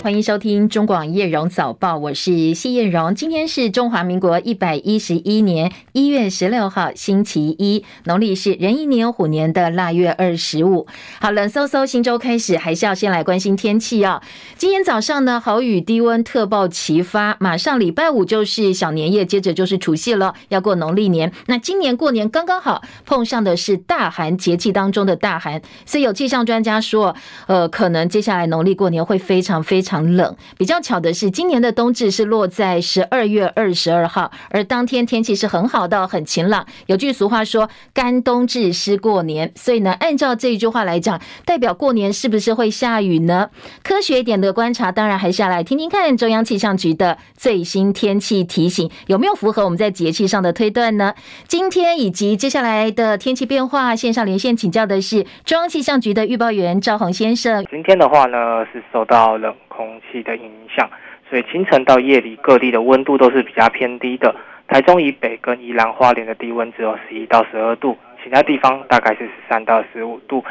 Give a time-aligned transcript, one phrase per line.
[0.00, 3.14] 欢迎收听中广叶荣早报，我是谢艳荣。
[3.14, 10.86] 今天是中华民国一百一十一年一月十六号，星期一，农历是壬寅年虎年的腊月二十五。
[11.20, 14.22] 好，冷飕飕，新周开始，还是要先来关心天气啊。
[14.56, 21.32] 今天早上呢，豪雨低温特报齐发，马上礼拜五就是小年夜，接着就是除夕了，要过农历年。
[21.46, 27.16] 那今年过年刚刚好碰上的是大寒节气当中的大寒，所以有气象专家说，
[27.48, 29.87] 呃，可能接下来农历过年会非常非常。
[29.88, 36.66] 常冷，比较巧的是，今年的冬至是落在十二月二十二号，而当天天气是很好的，很晴朗。
[36.84, 43.48] 有句俗话说“干冬至湿过年”，所以呢，按照这一句话来讲，代表过年是不是会下雨呢？
[43.82, 51.14] 科学一点的观察，当然还是要来听听看中央气象局的最新天气提醒，有没有符合我们在节气上的推断呢？
[51.46, 57.64] 今天以及接下来的天气变化，线上连线请教的是中央气象局的预报员赵宏先生。
[57.70, 58.36] 今天的话呢，
[58.72, 60.90] 是受到冷空气的影响，
[61.30, 64.34] 所以清晨到夜里各地的温度都是比较偏低的。
[64.66, 70.44] 台中以北跟宜兰花莲的低温只有十一到十二度，其他地方大概是十三到十五度。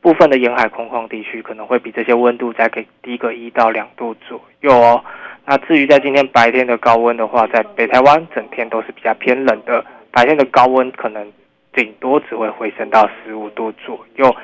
[0.00, 5.04] 部分的沿海空旷地区可能会比这些温度再给低个一到两度左右哦。
[5.44, 11.30] 那至于在今天白天的高温的话，在北台湾整天都是比较偏冷的，白天的高温可能
[11.74, 14.34] 顶多只会回升到十五度左右。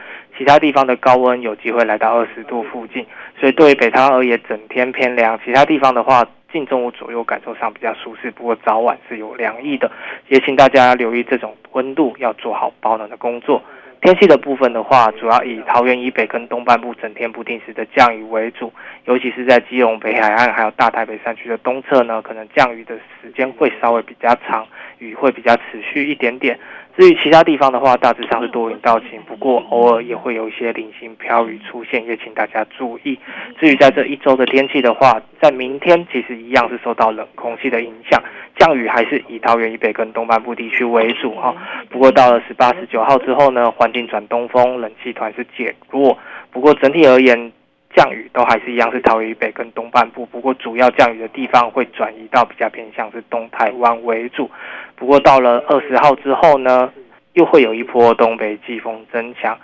[0.40, 3.04] 其他地方的高温有机会来到二十度附近，
[3.38, 5.38] 所以对于北台湾而言，整天偏凉。
[5.44, 9.92] 其他地方的话，近中午左右感受上比较舒适，不过早晚是有凉意的。
[10.28, 13.62] 也请大家留意这种温度，要做好保暖的工作。
[14.00, 18.72] 天气的部分的话，主要以桃园以北跟东半部整天不定时的降雨为主，
[19.04, 24.66] 尤其是在基隆北海岸还有大台北山区的东侧呢，可能降雨的时间会稍微比较长，
[25.00, 26.58] 雨会比较持续一点点。
[26.98, 33.18] 至于其他地方的话，大致上是多云到晴，不过偶尔也会有一些零星飘雨出现，也请大家注意。
[33.58, 38.22] 至于在这一周的天气的话，在明天其实一样是受到冷空气的影响，
[38.58, 41.54] 降雨还是以桃园以北跟东半部地区为主哈。
[41.88, 46.18] 不过到了十八、十九号之后呢，环境转东风，冷气团是减弱。
[46.50, 47.52] 不过整体而言，
[47.94, 54.50] 降雨都还是一样是桃园以北跟东半部，不过主要降雨的地方会转移到比较偏向是东台湾为主。
[55.00, 56.92] 不过到了二十号之后呢，
[57.32, 59.58] 又会有一波东北季风增强，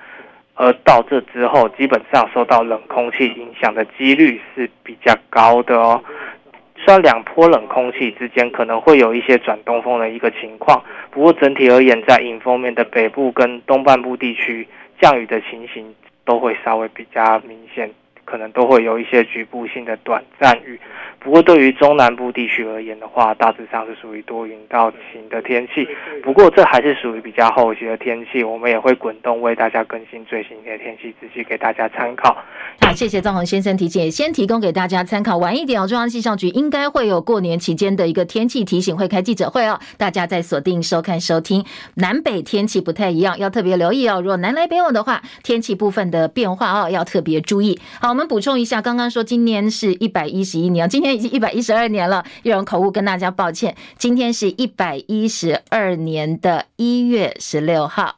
[0.55, 6.03] 而到这之后，基本上受到冷空气影响的几率是比较高的哦。
[6.79, 14.67] 虽然两波冷空气之间可能会有一些转东风的一个情况，不过整体而言，在迎风面的北部跟东半部地区，
[15.03, 17.91] 降雨的情形都会稍微比较明显。
[18.27, 20.79] 可能都会有一些局部性的短暂雨，
[21.21, 25.89] 不过对于中南部地区而言的话，大致上是属于多云到晴的天气。
[26.25, 32.37] 不过这还是属于比较后期的天气，我们也会滚动为大家更新最新的天气资讯给大家参考。
[32.81, 35.37] 好，谢谢张宏先生提醒，先提供给大家参考。
[35.39, 41.65] 晚一点哦，中央气象局应该会有过年期间的一个天气提醒，会开记者会哦，大家再锁定收看收听。
[41.95, 44.21] 南北天气不太一样，要特别留意哦。
[44.21, 47.79] 如果南来北往的话，天气部分的变化哦，要特别注意。
[48.01, 48.16] 好。
[48.17, 53.77] 我们补充一下，刚刚说今年是一百一十一年，今天已经一百一十二年了，有人口误，跟大家抱歉。
[53.99, 58.17] 今天是一百一十二年的一月十六号。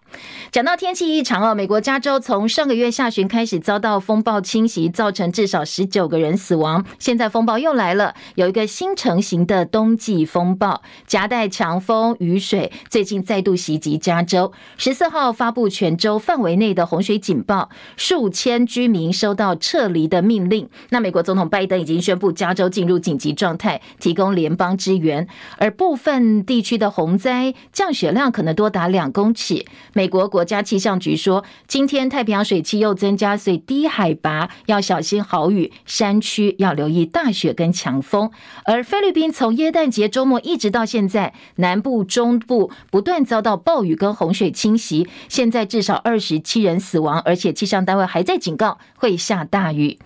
[0.52, 6.86] 讲到天气异常哦，美国加州从上个月下旬开始遭到风暴侵袭，造成至少十九个人死亡。
[7.00, 14.52] 现在风暴又来了，有一个新成型的冬季风暴，夹带强风雨水，最近再度袭击加州。
[14.76, 20.68] 十四号发布全州范围内的洪水警报，数千居民收到撤离的命令。
[20.90, 25.26] 那美国总统拜登已经宣布加州进入紧急状态，提供联邦支援，
[25.58, 29.64] 而部分地区的洪灾降雪量可能多达两公尺。
[29.92, 38.30] 美国国家气象局说，今天太平洋水汽又增加，所以低海拔要小心豪雨，山区要留意大雪跟强风。
[38.64, 49.77] 而菲律宾从耶诞节周末一直到现在，南部、中部不断遭到暴雨跟洪水侵袭，现在至少二十七人死亡，而且气象单位还在警告会下大雨。
[49.78, 49.98] 雨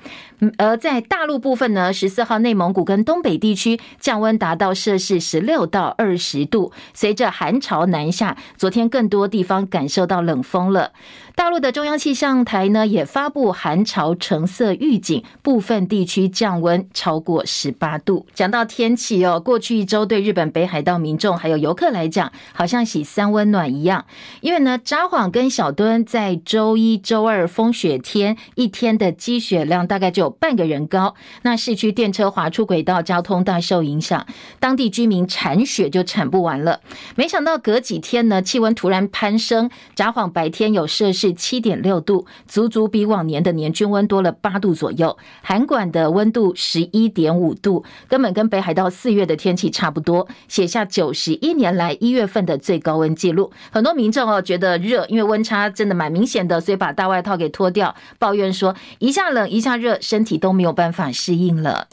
[0.58, 10.92] 而在大陆部分呢，十四号内蒙古跟东北地区降温达到摄氏十六到二十度，随着寒潮南下，昨天更多地方感受到冷风了。
[11.34, 18.26] 大陆的中央气象台呢也发布寒潮橙色预警，部分地区降温超过十八度。
[18.34, 24.04] 讲到天气哦，过去一周对日本北海道民众还有游客来讲，好像洗三温暖一样，
[24.40, 34.26] 因为呢，札幌跟小樽在周一周二风雪天一天的积雪量大概就有半个人高，那市区电车滑出轨道，交通大受影响，
[34.60, 36.80] 当地居民铲雪就铲不完了。
[37.16, 45.16] 没想到隔几天呢，气温突然攀升，札幌白天有摄氏是七点六度，足足比往年的年均温多了八度左右。
[45.40, 53.52] 函馆的温度十一点五度，根本跟北海道四月的天气差不多，写下九十一年来一月份的最高温记录。
[53.70, 61.86] 很多民众哦觉得热，因为温差真的蛮明显的，所以把大外套给脱掉，抱怨说一下冷一下热，身体都没有办法适应了。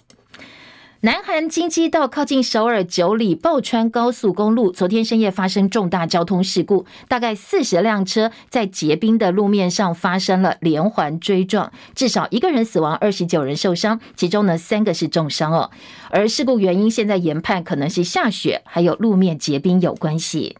[1.01, 15.71] 南韩京畿道靠近首尔九里抱川高速公路，昨天深夜发生重大交通事故，大概四十辆车在结冰的路面上发生了连环追撞，至少一个人死亡，二十九人受伤，其中呢三个是重伤哦。
[16.09, 20.57] 而事故原因现在研判可能是下雪，还有路面结冰有关系。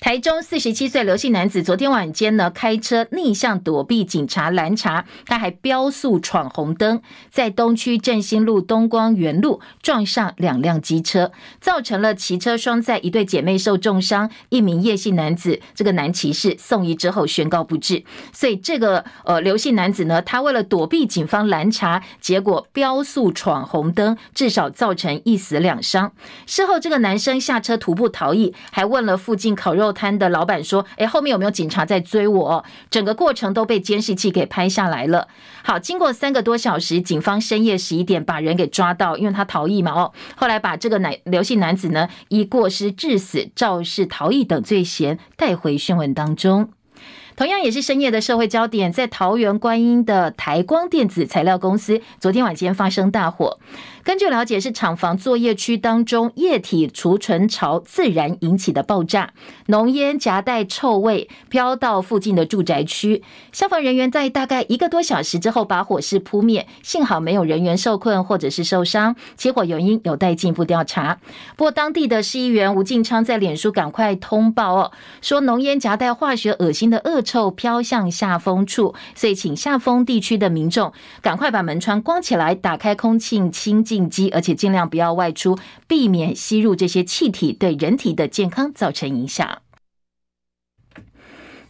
[0.00, 18.02] 台中四十七岁刘姓男子昨天晚间呢，开车逆向躲避警察拦查，他还飙速闯红灯，在东区振兴路东光园路撞上两辆机车，造成了骑车双载一对姐妹受重伤，一名叶姓男子这个男骑士送医之后宣告不治。
[18.32, 26.10] 所以这个呃刘姓男子呢，他为了躲避警方拦查，结果飙速闯红灯，至少造成一死两伤。
[26.46, 32.64] 事后这个男生下车徒步逃逸，还问了附近烤肉摊的老板说：“诶，后面有没有警察在追我？
[32.90, 35.28] 整个过程都被监视器给拍下来了。
[35.62, 39.92] 好，经过三个多小时，警方深夜十一点把人给抓到，因为他逃逸嘛。
[39.92, 46.70] 哦，后来把这个男刘姓男子呢，以过失致死、肇事逃逸等罪嫌带回讯问当中。”
[47.36, 53.58] 同样也是深夜的社会焦点，在桃园观音的台光电子材料公司，昨天晚间发生大火。
[54.02, 59.34] 根据了解，是厂房作业区当中液体储存槽自燃引起的爆炸，
[59.66, 63.22] 浓烟夹带臭味飘到附近的住宅区。
[63.52, 69.14] 消防人员在大概一个多小时之后把火势扑灭，幸好没有人员受困或者是受伤。
[69.36, 71.18] 起火原因有待进一步调查。
[71.56, 85.58] 不过当地的市议员吴进昌在脸书赶快通报哦，说浓烟夹带化学恶心的恶臭飘向下风处，所以请下风地区的民众赶快把门窗关起来，打开空气清净机，而且尽量不要外出，
[85.88, 89.62] 避免吸入这些气体对人体的健康造成影响。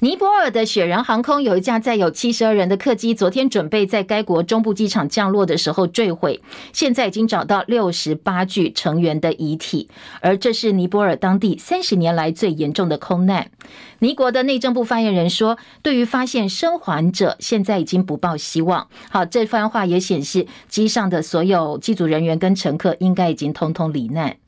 [0.02, 6.40] 尼泊尔的雪人航空有一架载有七十二人的客机，昨天准备在该国中部机场降落的时候坠毁，
[6.72, 9.90] 现在已经找到六十八具成员的遗体，
[10.22, 13.50] 而这是尼泊尔当地三十年来最严重的空难。
[13.98, 18.88] 尼国的内政部发言人说，对于发现生还者，现在已经不抱希望。
[19.10, 24.38] 好，这番话也显示机上的所有机组人员跟乘客应该已经通通罹难。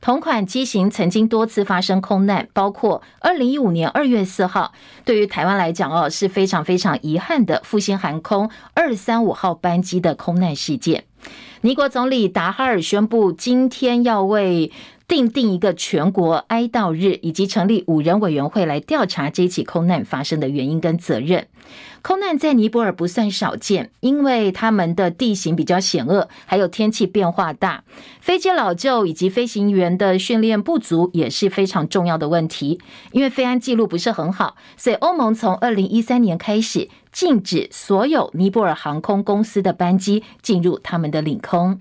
[0.00, 4.72] 同款机型曾经多次发生空难，包括二零一五年二月四号，
[5.04, 11.04] 对于台湾来讲哦是非常非常遗憾的复兴航空二三五号班机的空难事件。
[11.62, 14.70] 尼国总理达哈尔宣布，今天要为
[15.08, 21.48] 定定一个全国哀悼日，以及成立五人委员会来调查这起空难发生的原因跟责任。
[22.02, 27.84] 空难在尼泊尔不算少见，因为他们的地形比较险恶，还有天气变化大，
[28.20, 32.78] 飞机老旧以及飞行员的训练不足也是非常重要的问题。
[33.12, 41.80] 因为飞安记录不是很好，所以欧盟从二零一三年开始禁止所有尼泊尔航空公司的班机进入他们的领空。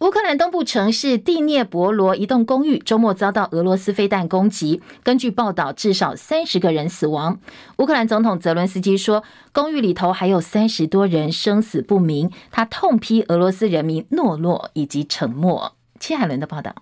[0.00, 7.40] 乌克兰东部城市蒂涅伯罗一栋公寓周末遭到俄罗斯飞弹攻击，根据报道，至少三十个人死亡。
[7.78, 12.30] 乌克兰总统泽伦斯基说，公寓里头还有三十多人生死不明。
[12.50, 15.72] 他痛批俄罗斯人民懦弱以及沉默。
[15.98, 16.74] 切海伦的报道。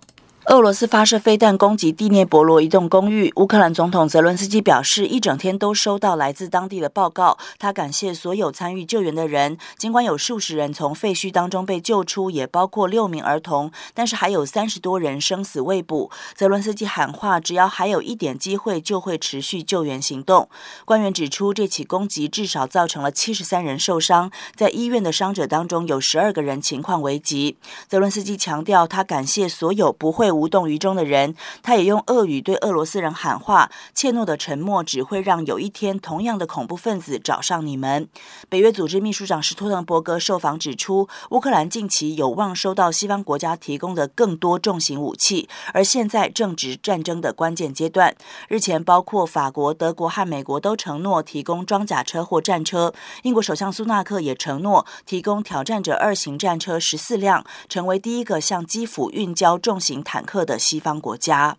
[0.46, 3.32] 俄罗斯发射飞弹攻击第聂伯罗一栋公寓。
[3.36, 7.38] 乌克兰总统泽伦斯基表示，一整天都收到来自当地的报告。
[7.58, 9.56] 他感谢所有参与救援的人。
[9.78, 16.10] 尽管有数十人从废墟当中被救出，也包括六名儿童，但是还有三十多人生死未卜。
[16.34, 20.50] 泽伦斯基喊话，只要还有一点机会，就会持续救援行动。
[20.84, 27.56] 官员指出，这起攻击至少造成了七十三人受伤，在医院的伤者当中有十二个人情况危急。
[27.88, 30.33] 泽伦斯基强调，他感谢所有不会。
[30.34, 38.08] 无动于衷的人，他也用恶语对俄罗斯人喊话：“怯懦的沉默只会让有一天同样的恐怖分子找上你们。”
[38.48, 48.14] 北约组织秘书长斯托滕伯格受访指出，乌克兰近期有望收到西方国家提供的更多重型武器，而现在正值战争的关键阶段。
[48.48, 60.44] 日前，包括法国、德国和美国都承诺提供装甲车或战车，英国首相苏纳克也承诺提供挑战者二型战车十四辆，成为第一个向基辅运交重型坦克。
[60.44, 61.56] 的西方国家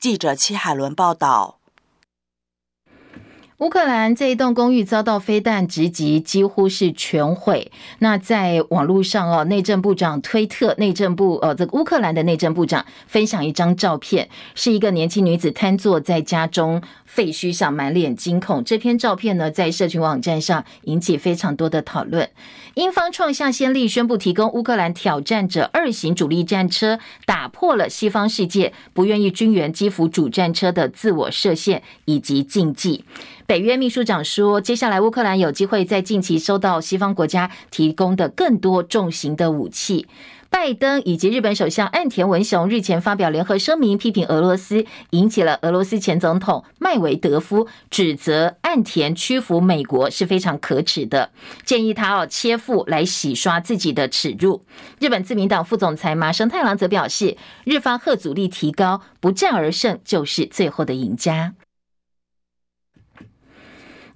[0.00, 1.58] 记者戚海伦报道。
[3.58, 7.72] 乌克兰这一栋公寓遭到飞弹直击，几乎是全毁。
[7.98, 18.62] 那在网络上哦，内政部长推特，内政部呃，这个乌克兰的内政部长分享一张照片，是一个年轻女子瘫坐在家中废墟上，满脸惊恐。
[18.62, 22.28] 这篇照片呢，在社群网站上引起非常多的讨论。
[22.74, 33.04] 英方创下先例，宣布提供乌克兰挑战者二型主力战车，打破了西方世界不愿意军援基辅主战车的自我设限以及禁忌。
[33.46, 40.06] 北约秘书长说，接下来乌克兰有机会在近期收到西方国家提供的更多重型的武器。
[40.50, 51.30] 拜登以及日本首相岸田文雄日前发表联合声明，批评俄罗斯，引起了俄罗斯前总统麦维德夫指责岸田屈服美国是非常可耻的，
[51.64, 54.64] 建议他哦切腹来洗刷自己的耻辱。
[54.98, 61.54] 日本自民党副总裁麻生太郎则表示，日方贺阻力提高，不战而胜就是最后的赢家。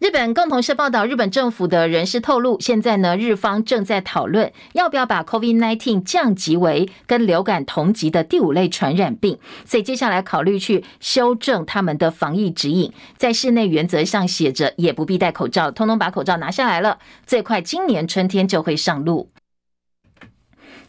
[0.02, 19.30] 日本共同社报道，日本政府的人士透露，现在呢，日方正在讨论要不要把 COVID-19 降级为跟流感同级的第五类传染病，所以接下来考虑去修正他们的防疫指引，在室内原则上写着也不必戴口罩，通通把口罩拿下来了，最快今年春天就会上路。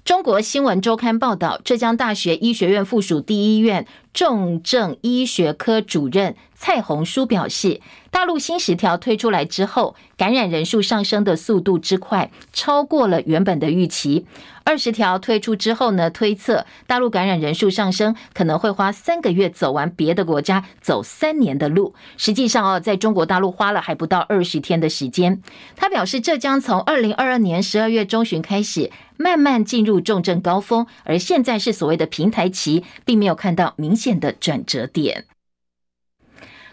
[0.04, 14.26] 中国新闻周刊报道，浙江大学医学院附属第一医院重症医学科主任蔡红书表示，大陆新十条推出来之后，感染人数上升的速度之快，超过了原本的预期。
[14.66, 21.94] 二十条推出之后呢，推测大陆感染人数上升可能会花三个月走完别的国家走三年的路。
[22.16, 25.42] 实际上哦，在中国大陆花了还不到二十天的时间。
[25.76, 35.26] 他表示，这将从二零二二年十二月中旬开始，慢慢进入重症高峰，而现在是所谓的平台期，并没有看到明显的转折点。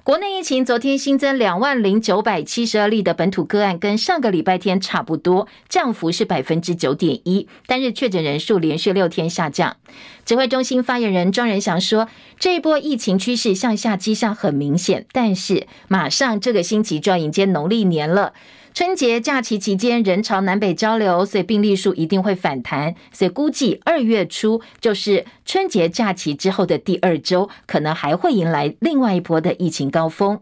[0.02, 7.46] 国内疫情昨天新增两万零九百七十二例的本土个案，跟上个礼拜天差不多，降幅是百分之九点一。
[7.66, 9.76] 单日确诊人数连续六天下降。
[10.24, 12.08] 指挥中心发言人庄人祥说，
[12.38, 18.32] 这一波疫情趋势向下迹象很明显，但是马上这个星期就要迎接农历年了。
[18.72, 22.94] 春节假期期间人潮南北交流，所以病例数一定会反弹。
[23.12, 30.40] 所以估计二月初就是春节假期之后的第二周，可能还会迎来另外一波的疫情高峰。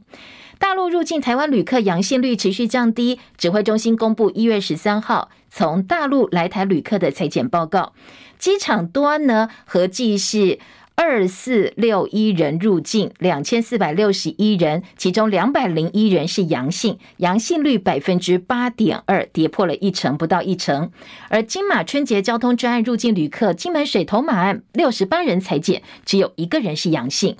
[0.58, 7.94] 大陆入境台湾旅客阳性率持续降低，指挥中心公布一月十三号从大陆来台旅客的采检报告，
[8.38, 10.58] 机场端呢合计是。
[11.00, 20.90] 二四六一人入境，两千四百六十一人，其中两百零一人是阳性，阳性率百分之八点二，跌破了一成，不到一成。
[21.28, 27.36] 而金马春节交通专案入境旅客，金门水头马案六十八人采检，只有一个人是阳性。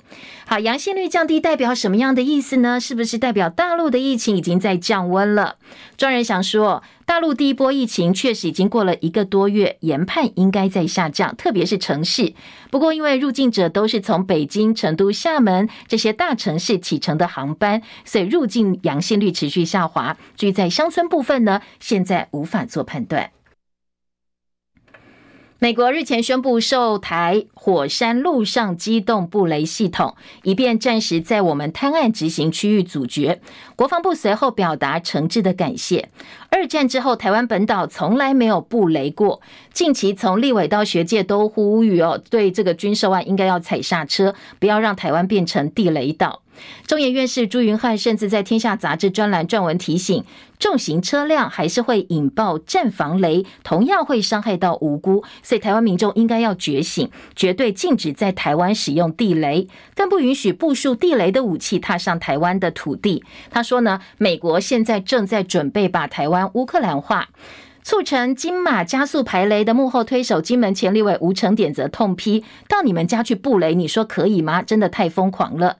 [0.49, 2.79] 好，阳性率降低代表什么样的意思呢？
[2.79, 5.57] 是不是代表大陆的疫情已经在降温了？
[5.95, 6.81] 庄人祥说。
[7.05, 12.33] 大陆第一波疫情确实已经过了一个多月，研判应该在下降，特别是城市。
[12.71, 20.17] 不过，因为入境者都是从北京、成都、厦门这些大城市启程的航班，所以入境阳性率持续下滑。
[20.35, 23.29] 至于在乡村部分呢，现在无法做判断。
[25.61, 33.41] 美国日前宣布售台火山陆上机动布雷系统，以便暂时在我们滩岸执行区域阻绝。
[33.75, 36.07] 国防部随后表达诚挚的感谢。
[36.49, 39.41] 二战之后，台湾本岛从来没有布雷过。
[39.73, 46.41] 近期从立委到学界都呼吁哦，对这个军售案应该要踩刹车，不要让台湾变成地雷岛。
[46.87, 50.23] 中研院士朱云汉甚至在《天下》杂志专栏撰文提醒，
[50.57, 63.23] 重型车辆还是会引爆战防雷，同样会伤害到无辜，所以台湾民众应该要觉醒，绝对禁止在台湾使用地雷，更不允许部署地雷的武器踏上台湾的土地。
[63.49, 67.29] 他说呢，美国现在正在准备把台湾乌克兰化。
[67.81, 74.61] 促成金马加速排雷的幕后推手金门前立委吴成典则痛批：到你们家去布雷，你说可以吗？
[74.61, 75.77] 真的太疯狂了。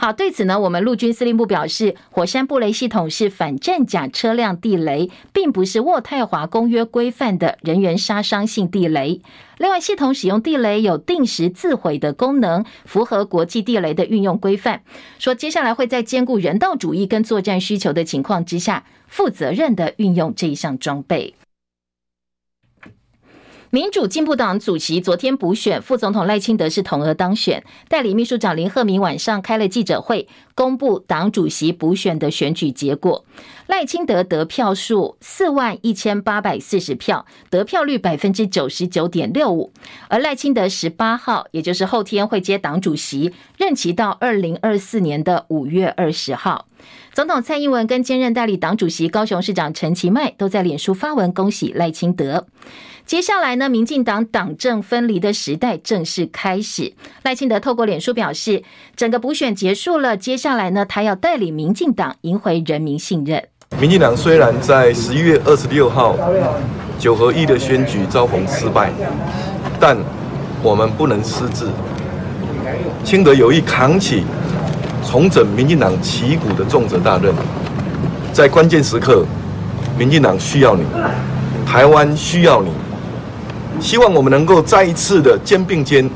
[0.00, 9.20] 好，对此呢，我们陆军司令部表示，火山布雷系统是反战甲车辆地雷，并不是渥太华公约规范的人员杀伤性地雷。
[9.56, 14.82] 另外，系统使用地雷有定时自毁的功能，符合国际地雷的运用规范。
[15.18, 21.34] 说接下来会在兼顾人道主义跟作战需求的情况之下，负责任的运用这一项装备。
[23.70, 27.62] 民主进步党主席昨天补选，副总统赖清德是同额当选。
[27.86, 33.26] 代理秘书长林鹤明晚上开了记者会，公布党主席补选的选举结果。
[33.66, 39.70] 赖清德得票数四万一千八百四十票，得票率百分之九十九点六五。
[40.08, 46.64] 而赖清德十八号，也就是后天会接党主席，任期到二零二四年的五月二十号。
[47.12, 52.46] 总统蔡英文跟兼任代理党主席高雄市长陈其迈都在脸书发文恭喜赖清德。
[53.08, 56.92] 接下来呢，民进党党政分离的时代正式开始。
[57.22, 58.62] 赖清德透过脸书表示，
[58.96, 63.42] 整个补选结束了，接下来呢，他要带领民进党赢回人民信任。
[63.80, 66.18] 民进党虽然在十一月二十六号
[66.98, 68.92] 九合一的选举遭逢失败，
[69.80, 69.96] 但
[70.62, 71.64] 我们不能失志。
[73.02, 74.24] 清德有意扛起
[75.02, 77.32] 重整民进党旗鼓的重责大任，
[78.34, 79.24] 在关键时刻，
[79.98, 80.84] 民进党需要你，
[81.64, 82.68] 台湾需要你。
[83.80, 86.08] 希望我们能够再一次的肩并肩，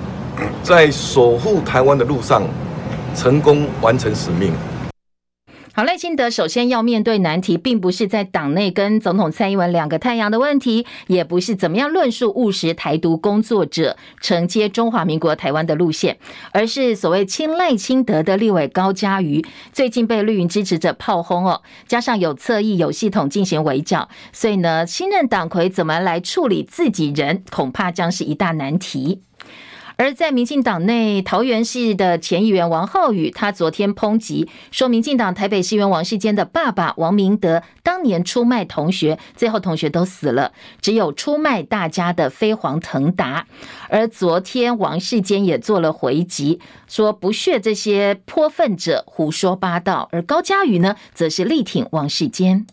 [0.63, 2.43] 在守护台湾的路上，
[3.15, 4.53] 成功完成使命。
[5.75, 16.19] 好，赖清德首先要面对难题，并不是在党内跟总统蔡英文两个太阳的问题，也不是怎么样论述务实台独工作者承接中华民国台湾的路线，
[16.53, 29.23] 而是所谓亲赖清德的立委高嘉瑜最近被绿营支持者炮轰哦，加上有侧翼有系统进行围剿，所以呢，新任党魁怎么来处理自己人，恐怕将是一大难题。
[30.03, 43.47] 而在民进党内，桃园市的前议员王浩宇，他昨天抨击说，民进党台北市议员王世坚的爸爸王明德当年出卖同学，最后同学都死了，只有出卖大家的飞黄腾达。
[43.89, 50.09] 而昨天王世坚也做了回击，说不屑这些泼粪者胡说八道。
[50.11, 52.67] 而高嘉瑜呢，则是力挺王世坚。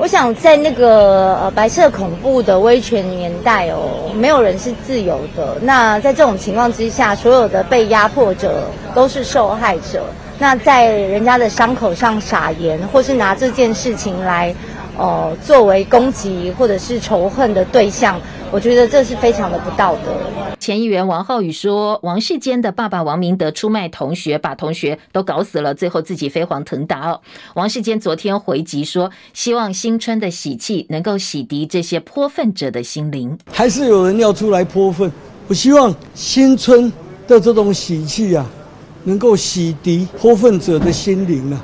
[0.00, 5.56] 我想在那个呃白色恐怖的威权年代哦，没有人是自由的。
[5.60, 8.62] 那在这种情况之下，所有的被压迫者
[8.94, 10.04] 都是受害者。
[10.38, 14.54] 那在人家的伤口上撒盐，或是拿这件事情来，
[14.98, 18.20] 呃，作为攻击或者是仇恨的对象。
[18.50, 20.12] 我觉得这是非常的不道德。
[20.58, 27.20] 前议员王浩宇说，王世坚的爸爸王明德出卖同学，把同学都搞死了，最后自己飞黄腾达哦。
[27.54, 33.38] 王世坚昨天回击说，希望新春的喜气能够洗涤这些泼粪者的心灵。
[33.52, 35.12] 还是有人要出来泼粪，
[35.46, 36.90] 我希望新春
[37.26, 38.44] 的这种喜气啊，
[39.04, 41.62] 能够洗涤泼粪者的心灵啊。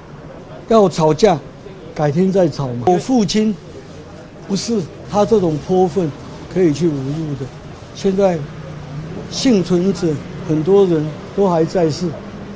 [0.68, 1.38] 要吵架，
[1.94, 2.84] 改天再吵嘛。
[2.86, 3.54] 我父亲
[4.48, 6.10] 不是他这种泼粪。
[6.52, 7.44] 可以去侮辱的。
[7.96, 8.38] 现在
[9.28, 10.06] 幸存者
[10.48, 12.06] 很多人都还在世，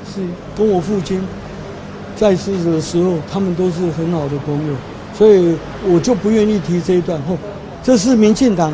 [0.05, 0.21] 是
[0.57, 1.21] 跟我父亲
[2.15, 4.73] 在世的时候，他们都是很好的朋友，
[5.13, 5.53] 所以
[5.85, 7.21] 我就不愿意提这一段。
[7.23, 7.35] 话，
[7.83, 8.71] 这是民进党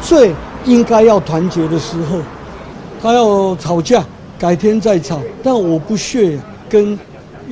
[0.00, 2.18] 最应该要团结的时候。
[3.00, 4.04] 他要吵架，
[4.36, 5.20] 改天再吵。
[5.44, 6.36] 但我不屑
[6.68, 6.98] 跟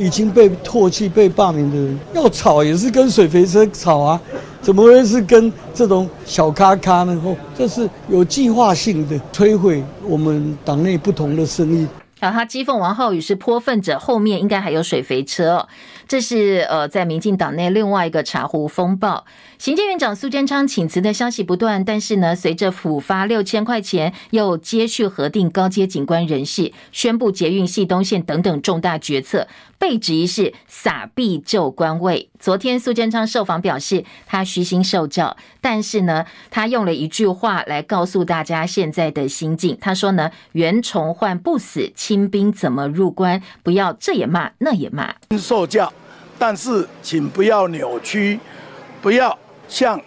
[0.00, 4.18] 已经被唾弃、被罢免的人要吵，也是跟水肥车吵啊。
[4.62, 7.20] 怎么会是跟这种小咖咖呢？
[7.22, 11.86] 哦，这是有计划性的摧毁我们党内不同的声音。
[12.18, 15.68] 好，他讥讽王浩宇是泼粪者，后面应该还有水肥车哦。
[16.08, 19.26] 这是呃，在民进党内另外一个茶壶风暴。
[19.60, 29.46] 行政院长苏贞昌请辞的消息不断，但是呢，随着府发六千块钱，又接续核定高阶警官人事，宣布捷运系东线等等重大决策，
[29.78, 32.30] 被质疑是撒币就官位。
[32.38, 39.76] 昨天苏贞昌受访表示，他虚心受教，但是呢，他用了一句话来告诉大家现在的心境。
[39.78, 43.42] 他说呢，袁崇焕不死，清兵怎么入关？
[43.62, 45.14] 不要这也骂，那也骂。
[45.38, 45.92] 受教。
[46.38, 48.40] 但是，请不要扭曲，
[49.02, 49.38] 不要
[49.70, 49.98] 像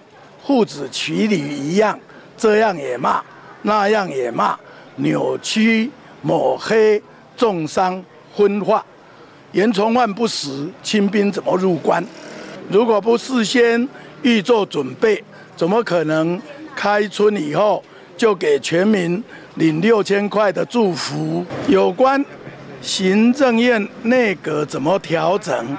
[0.45, 1.97] 父子骑驴一样，
[2.37, 3.23] 这样也骂，
[3.61, 4.59] 那样也骂，
[4.97, 5.89] 扭曲、
[6.21, 7.01] 抹黑、
[7.37, 8.03] 重伤、
[8.35, 8.85] 分化。
[9.53, 12.05] 袁崇焕不死，清兵怎么入关？
[12.69, 13.87] 如果不事先
[14.21, 15.23] 预做准备，
[15.55, 16.41] 怎么可能
[16.75, 17.81] 开春以后
[18.17, 19.23] 就给全民
[19.55, 21.45] 领六千块的祝福？
[21.67, 22.23] 有关
[22.81, 25.77] 行政院内阁怎么调整？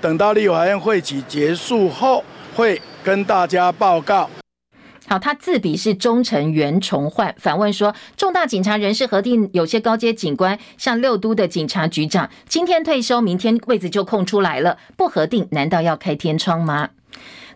[0.00, 2.22] 等到立法院会期结束后，
[2.54, 4.28] 会跟大家报告。
[5.06, 16.88] 好，他自比是忠臣袁崇焕，反问说：重大警察人事核定，有些高阶警官，像六都的警察局长，今天退休，明天位子就空出来了，不核定，难道要开天窗吗？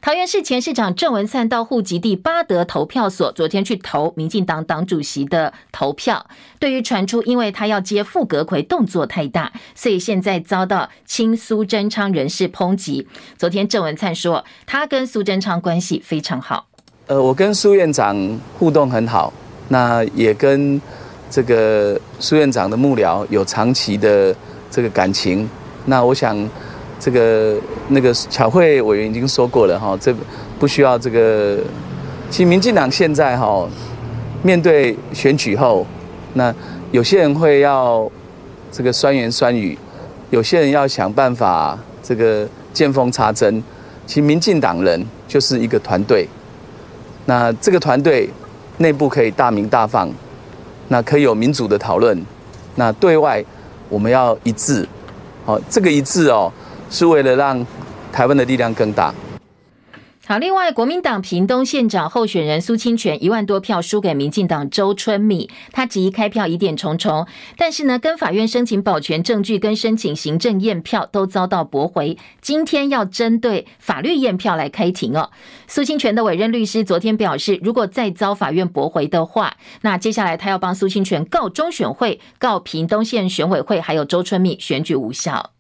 [0.03, 6.25] 桃园市前市长郑文灿到户籍地八德投票所，昨天去投民进党党主席的投票。
[6.59, 13.07] 对于传出因为他要接副阁揆动作太大，所以现在遭到亲苏贞昌人士抨击。
[13.37, 16.67] 昨天郑文灿说，他跟苏贞昌关系非常好。
[17.07, 19.31] 呃，我跟苏院长互动很好，
[19.69, 20.81] 那也跟
[21.29, 24.35] 这个苏院长的幕僚有长期的
[24.71, 25.47] 这个感情。
[25.85, 26.49] 那我想。
[27.01, 27.57] 这个
[27.89, 30.15] 那个巧慧委员已经说过了哈，这
[30.59, 31.59] 不需要这个。
[32.31, 33.69] 其实民进党现在哈，
[34.45, 35.85] 面对选举后，
[36.35, 36.55] 那
[36.93, 38.09] 有些人会要
[38.71, 39.77] 这个酸言酸语，
[40.31, 43.61] 有些人要想办法这个见缝插针，
[44.07, 46.29] 其实民进党人就是一个团队。
[47.27, 48.31] 那这个团队
[48.79, 50.09] 内部可以大鸣大放，
[50.87, 52.25] 那可以有民主的讨论。
[52.77, 53.45] 那对外
[53.89, 54.89] 我们要一致，
[55.45, 56.53] 好，这个一致哦，
[56.91, 57.65] 是为了让
[58.13, 59.15] 台湾的力量更大。
[60.27, 67.27] 好，另外，国民党屏东县长候选人苏清泉一万多票输给民进党周春米，他质疑开票疑点重重，
[67.57, 75.31] 但是呢，跟法院申请保全证据跟申请行政验票都遭到驳回，今天要针对法律验票来开庭哦。
[75.67, 85.51] 苏清泉的委任律师昨天表示，如果再遭法院驳回的话，那接下来他要帮苏清泉告中选会、告屏东县选委会，还有周春米选举无效。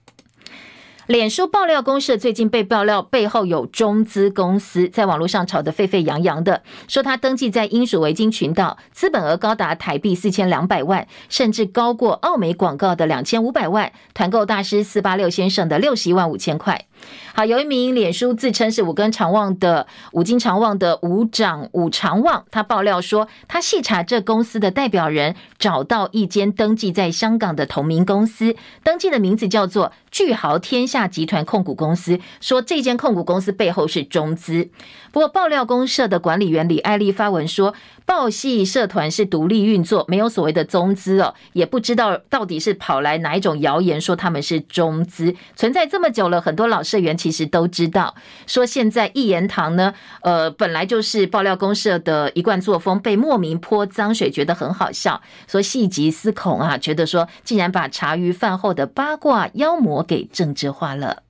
[1.11, 16.87] 脸书爆料公社最近被爆料背后有中资公司，在网络上炒得沸沸扬扬的，说他登记在英属维京群岛，资本额高达台币四千两百万，甚至高过澳美广告的两千五百万，团购大师四八六先生的六十一万五千块。
[17.33, 34.69] 好，有一名脸书自称是五根长旺的五金长旺的五长五长旺，他爆料说，他细查这公司的代表人，找到一间登记在香港的同名公司，登记的名字叫做巨豪天下集团控股公司，说这间控股公司背后是中资。
[35.13, 48.15] 不过爆料公社的管理员李爱丽发文说，报系社团是独立运作，没有所谓的中资哦，也不知道到底是跑来哪一种谣言说他们是中资，存在这么久了，很多老社员其实都知道，
[48.47, 61.23] 说现在一言堂呢，呃，本来就是爆料公社的一贯作风，被莫名泼脏水，觉得很好笑，说细极思恐啊，觉得说竟然把茶余饭后的八卦妖魔给政治化了。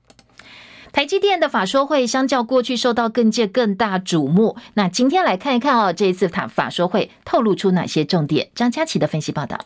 [0.91, 4.57] 台积电的法说会相较过去受到更界更大瞩目。
[4.73, 8.49] 那今天来看一看哦，这一次谈法说会透露出哪些重点？
[8.53, 9.57] 张佳琪的分析报道。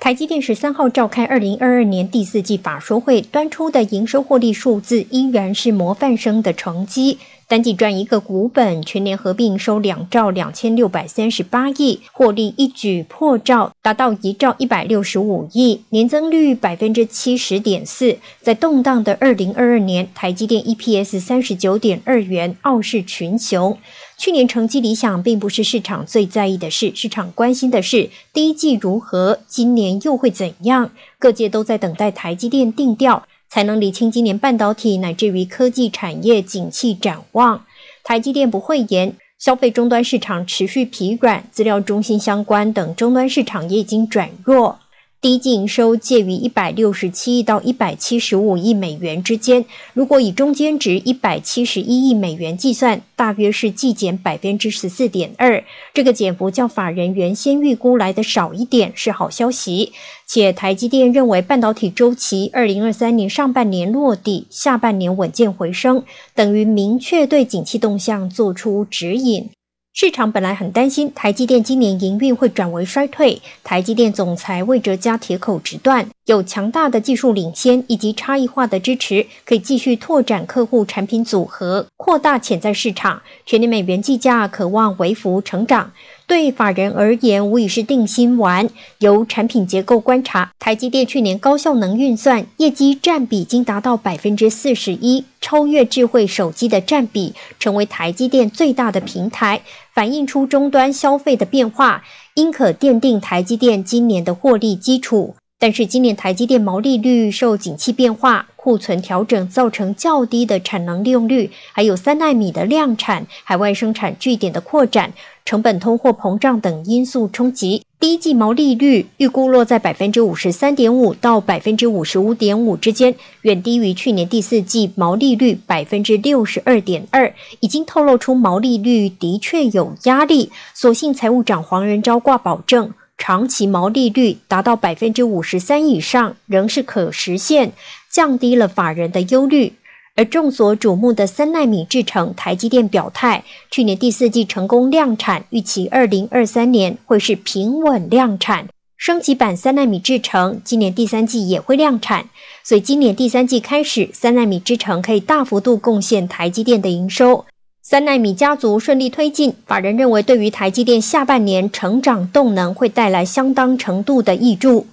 [0.00, 7.18] 台积电十三号召开二零二二年第四季法说会，端出的营收获利数字依然是模范生的成绩。
[7.46, 18.16] 单季赚一个股本，全年合并收两兆两千六百三十八亿，获利一举破兆，达到一兆一百六十五亿，年增率百分之七十点四。
[18.40, 23.76] 在动荡的二零二二年，台积电 EPS 三十九点二元，傲视群雄。
[24.20, 30.90] 去年成绩理想，并不是市场最在意的事，市场关心的是第一季如何，今年又会怎样？
[31.18, 33.26] 各界都在等待台积电定调。
[33.48, 37.64] 才能理清今年半导体乃至于科技产业景气展望。
[38.04, 44.78] 台积电不讳言，消费终端市场持续疲软，资料中心相关等终端市场也已经转弱。
[45.22, 49.66] 第一季营收介于一百六十七亿到一百七十五亿美元之间。
[49.92, 55.62] 如果以中间值一百七十一亿美元计算，大约是季减百分之十四点二。
[55.92, 59.92] 这个减幅较法人原先预估来的少一点，是好消息。
[60.26, 66.02] 且台积电认为半导体周期二零二三年上半年落底，下半年稳健回升，
[66.34, 69.50] 等于明确对景气动向做出指引。
[69.92, 73.42] 市场本来很担心台积电今年营运会转为衰退。
[73.64, 83.20] 台积电总裁魏哲家铁口直断，有强大的技术领先以及差异化的支持，可以继续拓展客户产品组合，扩大潜在市场。
[83.44, 85.92] 全年美元计价可望微幅成长。
[86.30, 88.68] 对法人而言，无疑是定心丸。
[89.00, 99.62] 由产品结构观察，台积电去年高效能运算业绩占比已经达到百分之四十一，超越智慧手机的占比，成为台积电最大的平台，
[99.92, 105.34] 反映出终端消费的变化，应可奠定台积电今年的获利基础。
[105.60, 115.12] 但是今年台积电毛利率受景气变化、库存调整造成较低的产能利用率，还有三奈米的量产、海外生产据点的扩展、
[115.44, 130.50] 成本通货膨胀等因素冲击，第一季毛利率预估落在百分之五十三点五到百分之五十五点五之间，远低于去年第四季毛利率百分之六十二点二，已经透露出毛利率的确有压力。
[130.72, 132.94] 所幸财务长黄仁昭挂保证。
[133.20, 137.72] 长期毛利率达到百分之五十三以上，仍是可实现，
[138.10, 139.74] 降低了法人的忧虑。
[140.16, 148.66] 而众所瞩目的三奈米制程，台积电表态，去年第四季成功量产，预期二零二三年会是平稳量产。
[148.96, 152.26] 升级版三奈米制程，今年第三季也会量产，
[152.64, 157.44] 所以今年第三季开始，三奈米制程可以大幅度贡献台积电的营收。
[157.90, 164.86] 三奈米家族顺利推进，法人认为对于台积电下半年成长动能会带来相当程度的挹注。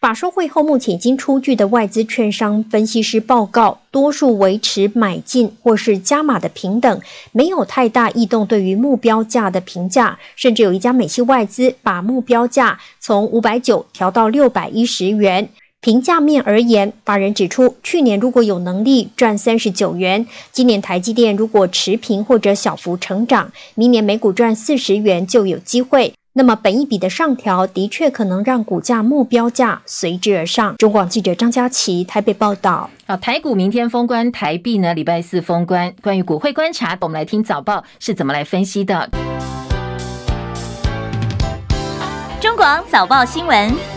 [0.00, 15.48] 法说会后，目前已经出具的外资券商分析师报告，多数维持买进或是加码的平等，没有太大异动对于目标价的评价，甚至有一家美系外资把目标价从五百九调到六百一十元。
[15.82, 26.12] 评价面而言，法人指出，去年如果有能力赚三十九元，今年台积电如果持平或者小幅成长，明年每股赚四十元就有机会。
[26.34, 30.76] 那么，本一笔的上调的确可能让股价目标价随之而上。
[30.76, 32.90] 中广记者张佳琪台北报道。
[33.06, 35.94] 好，台股明天封关，台币呢礼拜四封关。
[36.02, 39.08] 关于股汇观察，我们来听早报是怎么来分析的。
[42.38, 43.89] 中广早报新闻。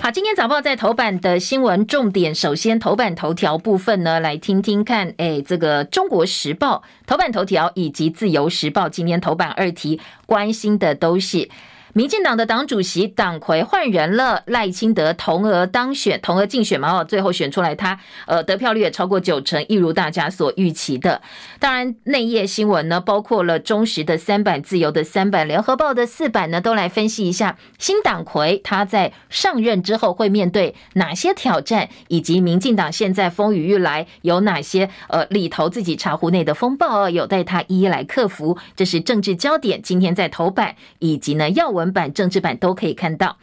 [0.00, 11.48] 好，今天早报在头版的新闻重点，首先头版头条部分呢，来听听看，哎，这个《中国时报》头版头条以及《自由时报》今天头版二题关心的都是。
[11.94, 21.22] 民进党的党主席党魁换人了，赖清德同额当选，同额竞选嘛，哦，最后选出来他，呃，得票率也超过九成，一如大家所预期的。
[21.58, 38.58] 当然，内页新闻呢，包括了中时的三版、自由的三版、联合报的四版呢，都来分析一下新党魁他在上任之后会面对哪些挑战，以及民进党现在风雨欲来有哪些呃里头自己茶壶内的风暴哦，有待他一一来克服。
[38.76, 41.77] 这是政治焦点，今天在头版以及呢要闻。
[41.78, 43.38] 文版政治版都可以看到，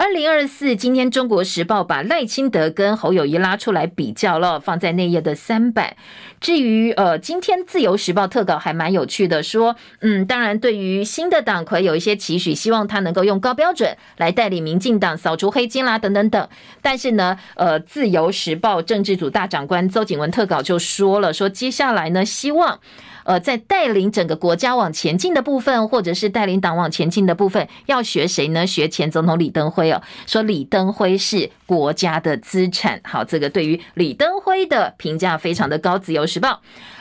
[0.00, 5.94] 二零二四今天《中国时报》把赖清德跟侯友谊拉出来比较了，放在内页的三版。
[6.40, 16.48] 至于呃，今天《自由时报》特稿还蛮有趣的，说嗯，当然对于新的党魁有一些期许，希望他能够用高标准来带领民进党扫除黑金啦，等等等。
[16.80, 22.80] 但是呢，呃，《自由时报》政治组大长官邹景文特稿就说了，说接下来呢，希望。
[23.24, 28.66] 呃，在带领整个国家往前进的部分，或者是带领党往前进的部分，要学谁呢？
[28.66, 29.89] 学前总统李登辉
[30.26, 33.00] 说李登辉是国家的资产。
[33.04, 35.98] 好，这个对于李登辉的评价非常的高。
[36.00, 36.60] 自由时报。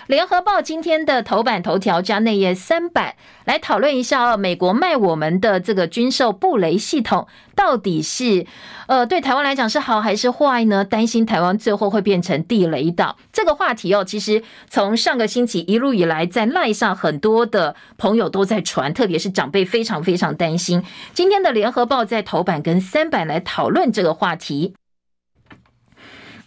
[0.09, 3.13] 联合报今天的头版头条加内页三版
[3.45, 8.47] 来讨论一下哦，美国卖我们的这个军售布雷系统到底是
[8.87, 10.83] 呃对台湾来讲是好还是坏呢？
[10.83, 20.83] 担心台湾最后会变成地雷岛这个话题哦，其实从上个星期一路以来，在赖上很多的朋友都在传，特别是长辈非常非常担心。
[21.13, 24.73] 今天的联合报在头版跟三版来讨论这个话题。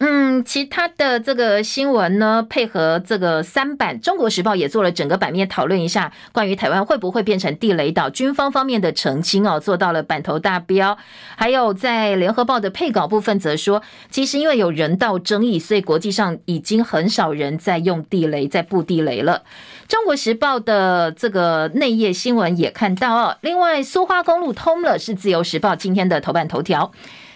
[0.05, 10.99] 嗯，其他的这个新闻呢，配合这个三版，《中国时报》也做了整个版面讨论一下，关于台湾会不会变成地雷岛，军方方面的澄清哦，做到了版头大标。
[11.37, 19.45] 还有在《联合报》的配稿部分则说，其实因为有人道争议，所以国际上已经很少人在用地雷，在布地雷了。
[19.89, 26.91] 《中国时报》的这个内页新闻也看到哦，另外苏花公路通了，是《自由时报》今天的头版头条。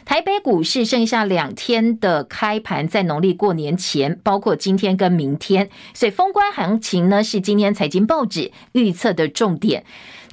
[0.06, 9.84] 台北股市剩下两天的开盘，在农历过年前，包括今天跟明天，所以封关行情呢，是今天财经报纸预测的重点。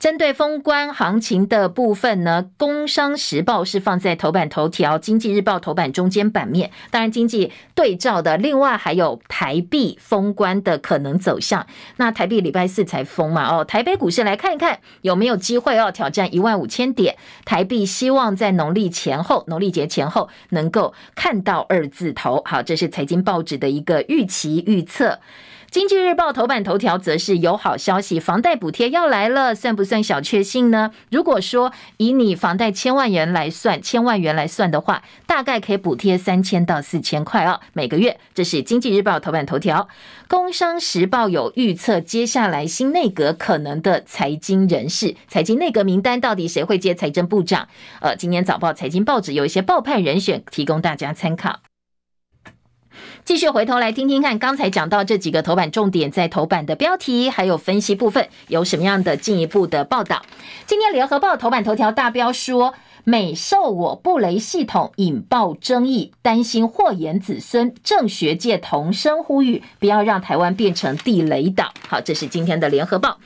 [0.04, 6.72] 针对封关行情的部分呢，《工商时报》是放在头版头条，《经济日报》头版中间版面。
[6.92, 11.66] 当然，经济对照的另外还有台币封关的可能走向。
[11.96, 17.16] 那台币礼拜四才封嘛，哦，台北股市来看一看有没有机会哦挑战一万五千点。
[17.46, 22.42] 台币希望在农历前后、农历节前后能够看到二字头。
[22.44, 25.20] 好，这是财经报纸的一个预期预测。
[25.74, 30.92] 经济日报头版头条则是有好消息，房贷补贴要来了，算不算小确幸呢？
[31.10, 38.20] 如果说以你房贷千万元来算，千万元来算的话，大概可以补贴三千到四千块啊，每个月。
[38.36, 39.90] 这是经济日报头版头条。
[40.28, 47.68] 工商时报有预测，接下来新内阁可能的财经人士，财经内阁名单到底谁会接财政部长？
[48.00, 51.62] 呃，今天早报财经报纸有一些报派人选，提供大家参考。
[53.26, 60.22] 继续回头来听听看，刚才讲到这几个头版重点，在头版的标题还有分析部分有什么样的进一步的报道？
[60.66, 62.74] 今天联合报头版头条大标说，
[63.06, 71.74] 美受我布雷系统引爆争议，担心祸延子孙，政学界同声呼吁，不要让台湾变成地雷岛。
[71.88, 73.20] 好，这是今天的联合报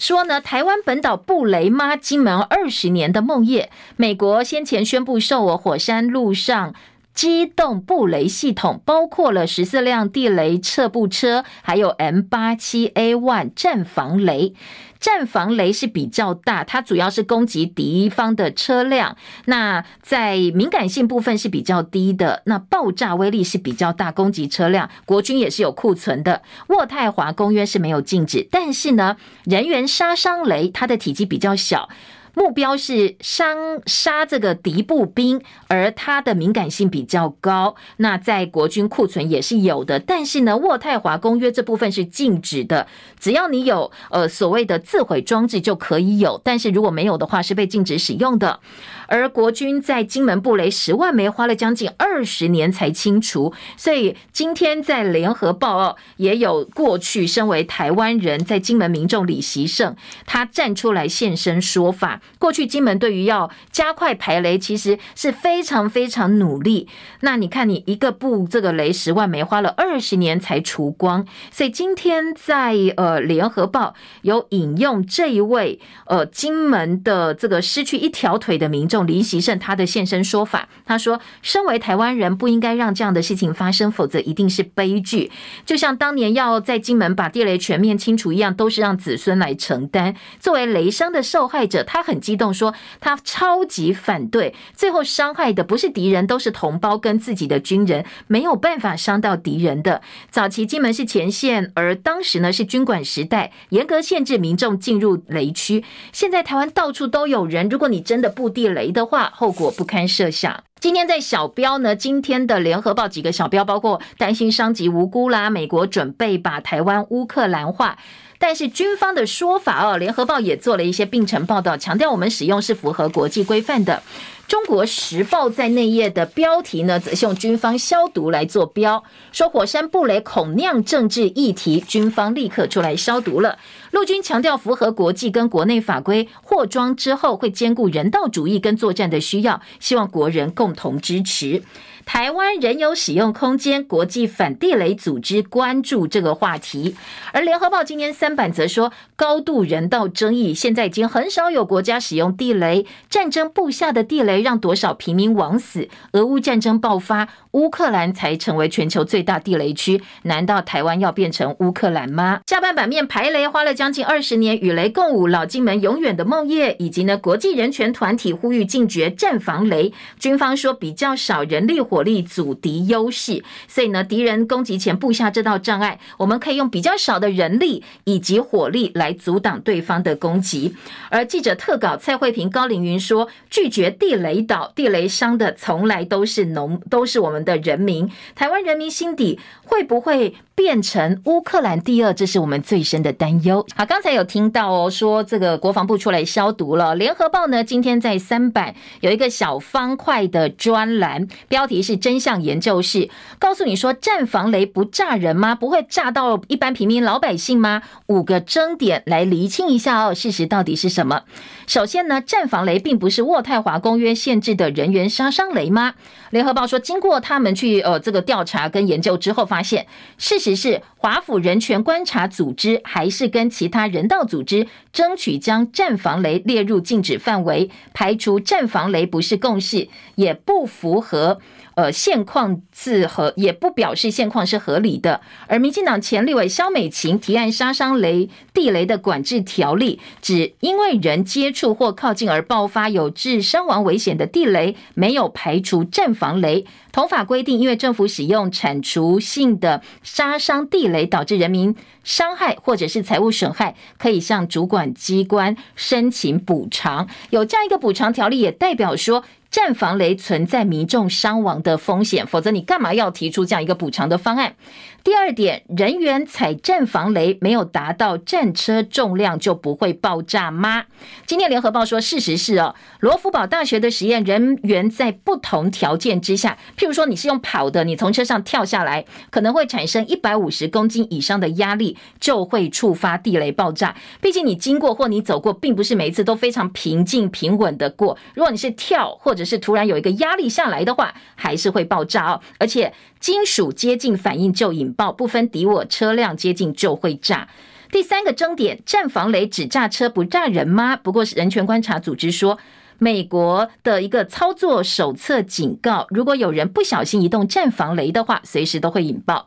[0.00, 1.94] 说呢，台湾本岛布雷吗？
[1.94, 6.74] 金门二十年的梦魇，美国先前宣布受我火山路上。
[7.14, 14.54] 机动布雷系统包括了十四辆地雷测步车，还有 M 八七 A one 战防雷。
[14.98, 19.16] 战防雷是比较大，它主要是攻击敌方的车辆。
[19.44, 24.88] 那在敏感性部分是比较低的，那爆炸威力是比较大，攻击车辆。
[25.04, 26.40] 国军也是有库存的。
[26.68, 31.90] 渥太华公约是没有禁止，但是呢，人员杀伤雷它的体积比较小。
[32.34, 37.76] 目标是伤杀这个敌步兵，而它的敏感性比较高。
[37.98, 42.86] 那在国军库存也是有的，但是呢，渥太华公约这部分是禁止的，
[43.18, 48.60] 只要你有呃所谓的自毁装置就可以有，但是如果没有的话是被禁止使用的。
[49.06, 62.20] 而国军在金门布雷十万枚，花了将近二十年才清除，所以今天在联合报哦也有过去身为台湾人在金门民众李习胜，他站出来现身说法。
[62.38, 66.88] 过去金门对于要加快排雷，其实是非常非常努力。
[67.20, 71.26] 那你看，你一个布这个雷十万枚，花了二十年才除光。
[71.50, 78.93] 所以今天在呃联合报有引用这一位呃金门的这个失去一条腿的民众。
[79.02, 85.32] 林习胜他的现身说法，他说：“身为台湾人，不应该让这样的事情发生，否则一定是悲剧。
[85.66, 90.14] 就像当年要在金门把地雷全面清除一样，都是让子孙来承担。
[90.38, 94.54] 作为雷伤的受害者，他很激动，说他超级反对。
[94.74, 100.02] 最后伤害的不是敌人，都是同胞跟自己的军人，没有办法伤到敌人的。
[100.30, 105.82] 早期金门是前线，而当时呢是军管时代，严格限制民众进入雷区。
[106.12, 110.62] 现在台湾到处都有人，如果你真的布地雷。”的话，后果不堪设想。
[110.80, 117.96] 今天在小标呢，今天的联合报几个小标，包括担心伤及无辜啦，美国准备把台湾乌克兰化，
[118.38, 124.02] 但是军方的说法哦，联合报也做了一些并程报道，强调我们使用是符合国际规范的。
[124.46, 133.58] 中国时报在内页的标题呢，则是用军方消毒来做标，说火山布雷恐酿政治议题，军方立刻出来消毒了。
[133.94, 141.62] 陆军强调符合国际跟国内法规，货装之后会兼顾人道主义跟作战的需要，希望国人共同支持。
[142.04, 146.96] 台湾仍有使用空间，国际反地雷组织关注这个话题。
[147.32, 155.88] 而联合报今天三版则说，高度人道争议，现在已经很少有国家使用地雷，战争布下的地雷让多少平民枉死？
[156.12, 162.40] 俄乌战争爆发，乌克兰才成为全球最大地雷区，难道台湾要变成乌克兰吗？
[162.46, 171.74] 下半版面排雷花了将近二十年，与雷共舞，老金门永远的梦魇，以及呢国际人权团体呼吁禁绝战防雷，军方说比较少人力。
[171.94, 180.74] 火力阻敌优势，所以呢，敌人攻击前布下这道障碍，我们可以用比较少的人力以及火力来阻挡对方的攻击。
[181.08, 188.10] 而记者特稿蔡慧萍、高凌云说，拒绝地雷岛，地雷伤的从来都是农，都是我们的人民。
[188.34, 192.12] 台湾人民心底会不会变成乌克兰第二？
[192.12, 193.64] 这是我们最深的担忧。
[193.76, 196.96] 好，刚才有听到哦，说这个国防部出来消毒了。
[196.96, 201.83] 联合报呢，今天在三版有一个小方块的专栏，标题。
[201.84, 205.54] 是真相研究室告诉你说，战防雷不炸人吗？
[205.54, 207.82] 不会炸到一般平民老百姓吗？
[208.06, 211.22] 五个争点来厘清一下哦，事实到底是什么？
[211.68, 215.94] 首先呢，战防雷并不是渥太华公约限制的人员杀伤雷吗？
[216.30, 219.86] 联合报说，经过他们去呃这个调查跟研究之后，发现
[220.18, 231.42] 事实是华府人权观察组织还是跟其他人道组织争取将战防雷列入禁止范围，排除战防雷不是共识，也不符合。
[231.74, 235.20] 呃，现况是合，也不表示现况是合理的。
[235.46, 246.64] 而民进党前立委萧美琴提案杀伤雷地雷的管制条例，只因为人接触或靠近而爆发有致伤亡危险的地雷，没有排除战防雷。
[246.94, 257.08] 同法规定，因为政府使用铲除性的杀伤地雷导致人民伤害或者是财物损害，可以向主管机关申请补偿。
[257.30, 259.24] 有这样一个补偿条例，也代表说。
[259.50, 264.56] 战防雷存在民众伤亡的风险，否则你干嘛要提出这样一个补偿的方案？
[265.04, 270.84] 第二点，人员踩战防雷没有达到战车重量就不会爆炸吗？
[271.26, 283.94] 今天联合报说，事实是哦，罗福堡大学的实验，人员在不同条件之下，譬如说你是用跑的，你从车上跳下来，可能会产生一百五十公斤以上的压力，就会触发地雷爆炸。
[284.22, 288.16] 毕竟你经过或你走过，并不是每一次都非常平静平稳的过。
[288.32, 292.90] 如果你是跳，或者是突然有一个压力下来的话，还是会爆炸哦，而且。
[293.24, 297.48] 金属接近反应就引爆，不分敌我，车辆接近就会炸。
[297.90, 300.94] 第三个争点，战防雷只炸车不炸人吗？
[300.94, 302.58] 不过是人权观察组织说，
[302.98, 309.46] 美国的一个操作手册警告，如果有人不小心移动战防雷的话，随时都会引爆。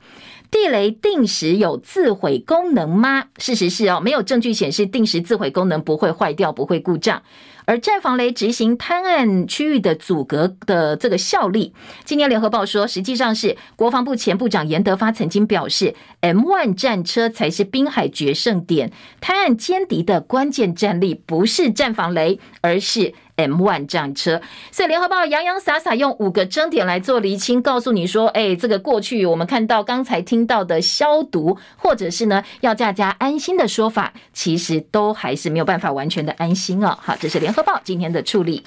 [0.50, 3.26] 地雷定时有自毁功能吗？
[3.38, 7.22] 事实是哦，没有证据显示定时自毁功能不会坏掉，不会故障。
[7.68, 11.74] 而战防雷执行滩岸区域的阻隔的这个效力，
[12.06, 23.14] 今天联合报说，实际上是国防部前部长严德发曾经表示，M1 战车才是滨海决胜点，滩岸歼敌的关键战力不是战防雷，而是。
[23.38, 24.42] M1 战车，
[24.72, 36.98] 所以联合报洋洋洒洒用五个争点来做厘清，告诉你说，哎，这个过去我们看到刚才听到的消毒，或者是呢要大家安心的说法，其实都还是没有办法完全的安心哦。
[37.00, 38.64] 好，这是联合报今天的处理。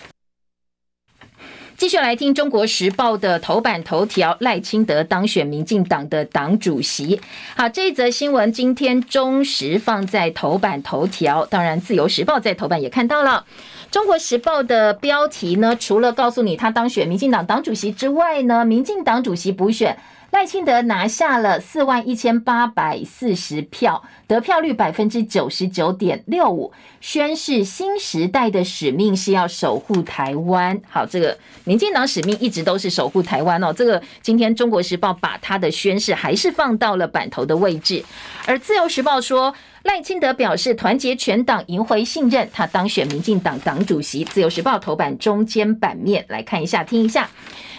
[1.76, 7.18] 继续来听《中国时报》的头版头条：赖清德当选民进党的党主席。
[7.56, 13.46] 好，这一则新闻今天中时放在头版头条，当然《自由时报》在头版也看到了。
[13.90, 19.98] 《中国时报》的标题呢，除了告诉你他当选民进党党主席之外呢，民进党主席补选。
[20.32, 30.78] 赖清德拿下了四万一千八百四十票，得票率百分之九十九点六五，宣誓新时代的使命是要守护台湾。
[30.88, 33.72] 好，这个民进党使命一直都是守护台湾哦。
[33.72, 38.04] 这个今天中国时报把他的宣誓还是放到了版头的位置，
[38.46, 44.22] 而自由时报说赖清德表示团结全党赢回信任，他当选民进党党主席。
[44.22, 47.30] 自由时报头版中间版面来看一下，听一下。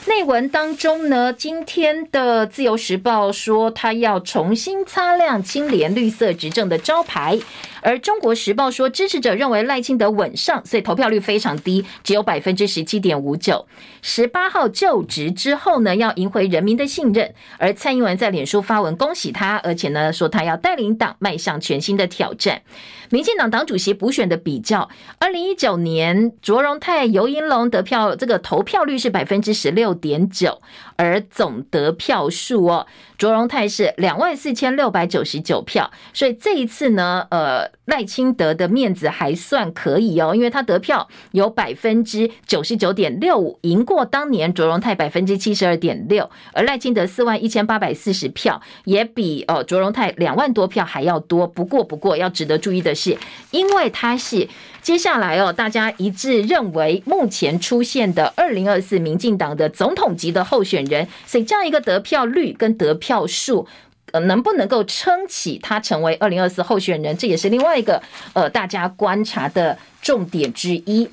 [0.07, 7.37] 内文当中呢，今天的自由时报说，他要重新擦亮清廉绿色执政的招牌。
[7.81, 13.67] 而中国时报说，支持者认为赖清德稳上，所以投票率非常低，只有百分之十七点五九。
[14.01, 17.33] 十八号就职之后呢，要赢回人民的信任。
[17.57, 22.61] 而蔡英文在脸书发文恭喜他，而且呢说他要带领党迈向全新的挑战。
[23.09, 30.61] 民进党党主席补选的比较，二零一九年卓荣泰、游盈隆得票，这个投票率是百分之十六点九，
[30.95, 32.87] 而总得票数哦。
[33.17, 51.47] 卓荣泰是两万四千六百九十九票，所以这一次呢，呃，赖清德的面子还算可以哦，因为他得票有百分之九十九点六五，赢过当年卓荣泰百分之七十二点六，而赖清德四万一千八百四十票，也比呃卓荣泰两万多票还要多。
[51.47, 53.17] 不过，不过要值得注意的是，
[53.51, 54.47] 因为他是。
[54.81, 63.67] 接下来哦，大家一致认为目前出现的二零二四民进党的总统级的候选人，所以这样一个得票率跟得票数，
[64.11, 68.01] 呃，能不能够撑起他成为二零二四候选人，这也是另外一个
[68.33, 71.09] 呃大家观察的重点之一。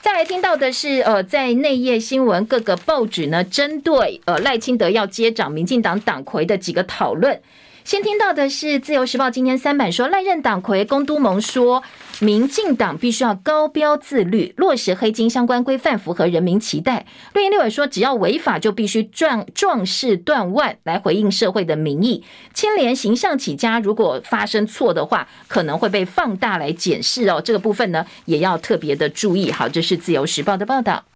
[0.00, 7.40] 再来听到的是，呃，在内页新闻各个报纸呢，针对呃赖清德要接掌民进党党魁的几个讨论。
[7.84, 11.82] 先听到的是《自由时报》今天三版说，赖任党魁龚都盟说，
[12.20, 17.06] 民进党必须要高标自律，落实黑金相关规范，符合人民期待。
[17.32, 22.22] 绿营立委说，只要违法就必须壮壮士断腕来回应社会的民意。
[22.54, 27.40] 牵连形象起家，如果发生错的话，可能会被放大来检视哦。
[27.42, 29.50] 这个部分呢，也要特别的注意。
[29.50, 31.09] 好，这是《自由时报》的报道。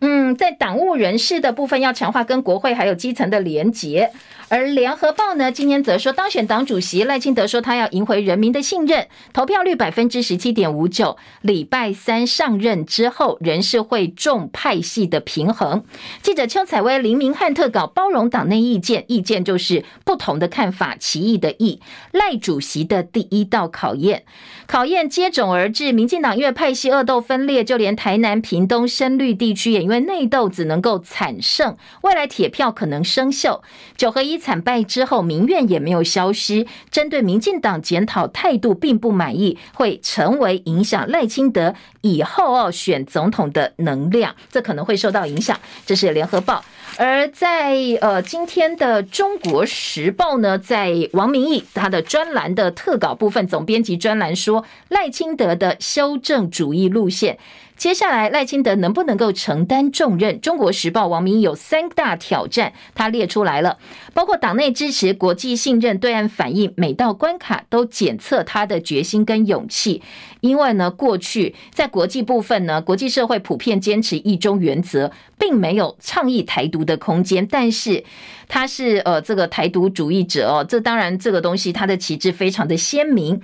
[0.00, 4.10] 嗯，在党务人士的部分，要强化跟国会还有基层的连结。
[4.48, 11.16] 而联合报呢，今天则说，当选党主席赖清德说他要赢回人民的信任，投票率百分之十七点五九。
[11.42, 15.84] 礼拜三上任之后，人事会重派系的平衡。
[16.20, 21.80] 记者邱采薇、林明翰特稿包容党内意见，意见就是不同的看法，歧义的义。
[22.10, 24.24] 赖主席的第一道考验，
[24.66, 25.92] 考验接踵而至。
[25.92, 33.60] 民进党因为派系恶斗分裂，就连台南、屏东深绿地区也因为内斗只能够惨胜，未来铁票可能生锈。
[33.96, 34.40] 九合一。
[34.40, 36.66] 惨败之后，民怨也没有消失。
[36.90, 45.60] 针对民进党检讨态度并不满意，会成为影响赖清德以后哦选总统的能量，这可能会受到影响。
[45.84, 46.64] 这是联合报。
[46.96, 57.38] 而在呃今天的中国时报呢，在王明义他的专栏的特稿部分，总编辑专栏说赖清德的修正主义路线。
[57.80, 60.38] 接下来赖清德能不能够承担重任？
[60.42, 63.78] 中国时报王明有三大挑战，他列出来了，
[64.12, 70.02] 包括党内支持、国际信任、对岸反应，每道关卡都检测他的决心跟勇气。
[70.40, 77.46] 因为呢，过去在国际部分呢，国际社会普遍坚持一中原则，并没有倡议台独的空间。
[77.46, 78.04] 但是
[78.46, 83.40] 他是呃这个台独主义者哦，这当然这个东西他的旗帜非常的鲜明。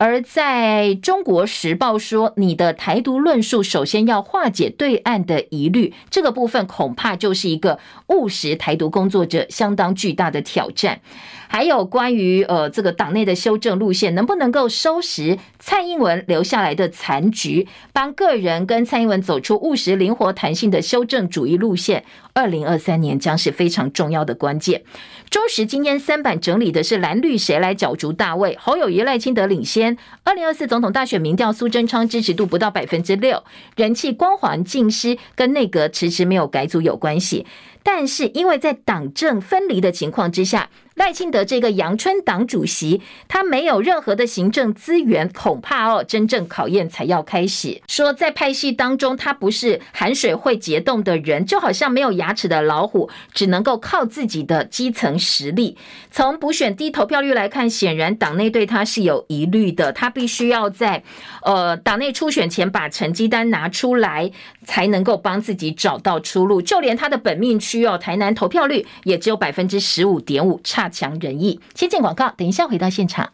[0.00, 11.02] 而在中国时报说，你的台独论述首先要化解对岸的疑虑，这个部分恐怕就是一个务实台独工作者相当巨大的挑战。
[11.48, 22.04] 还有关于呃这个党内的修正路线，能不能够收拾蔡英文留下来的残局，帮个人跟蔡英文走出务实、灵活、弹性的修正主义路线？
[22.32, 24.82] 二零二三年将是非常重要的关键。
[25.28, 29.96] 中时今天三版整理的是蓝绿谁来角逐大位，侯友宜、赖清德领先。
[30.24, 33.44] 二零二四总统大选民调，苏贞昌支持度不到百分之六，
[33.76, 37.46] 人气光环尽失，跟内阁迟迟没有改组有关系。
[37.82, 40.68] 但是因为在党政分离的情况之下。
[41.00, 47.80] 赖清德这个阳春党主席，他没有任何的行政资源，恐怕哦，真正考验才要开始。
[47.88, 55.78] 说在派系当中，他不是含水会结冻的人，就好像没有牙齿的老虎，只能够靠自己的基层实力。
[56.10, 61.02] 从补选低投票率来看，显然党内对他是有疑虑的，他必须要在
[61.40, 64.30] 呃党内初选前把成绩单拿出来，
[64.70, 66.62] 才能够帮自己找到出路。
[66.62, 71.58] 就连他的本命区哦，台南投票率也只有百分之十五点五，差强人意。
[71.74, 73.32] 先进广告，等一下回到现场。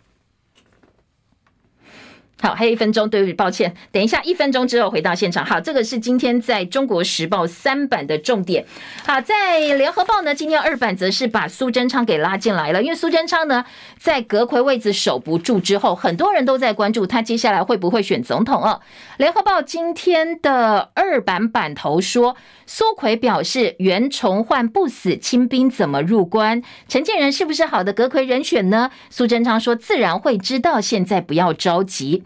[2.47, 3.75] 好，还有一分钟，对不起，抱歉。
[3.91, 5.45] 等一下，一分钟之后回到现场。
[5.45, 8.65] 好，这个是今天在中国时报三版的重点。
[9.05, 13.65] 好，在联合报呢，今天二版则是把苏贞昌给拉进来了，因为苏贞昌呢
[13.99, 18.81] 在阁魁位置守不住之后，很多人都在关注他接下来会不会选总统哦。
[19.17, 26.63] 联合报今天的二版版头说，苏奎表示袁崇焕不死，清兵怎么入关？
[26.87, 28.93] 陈建仁是不是好的阁魁人选呢？
[29.11, 32.23] 苏贞昌说自然会知道，现在不要着急。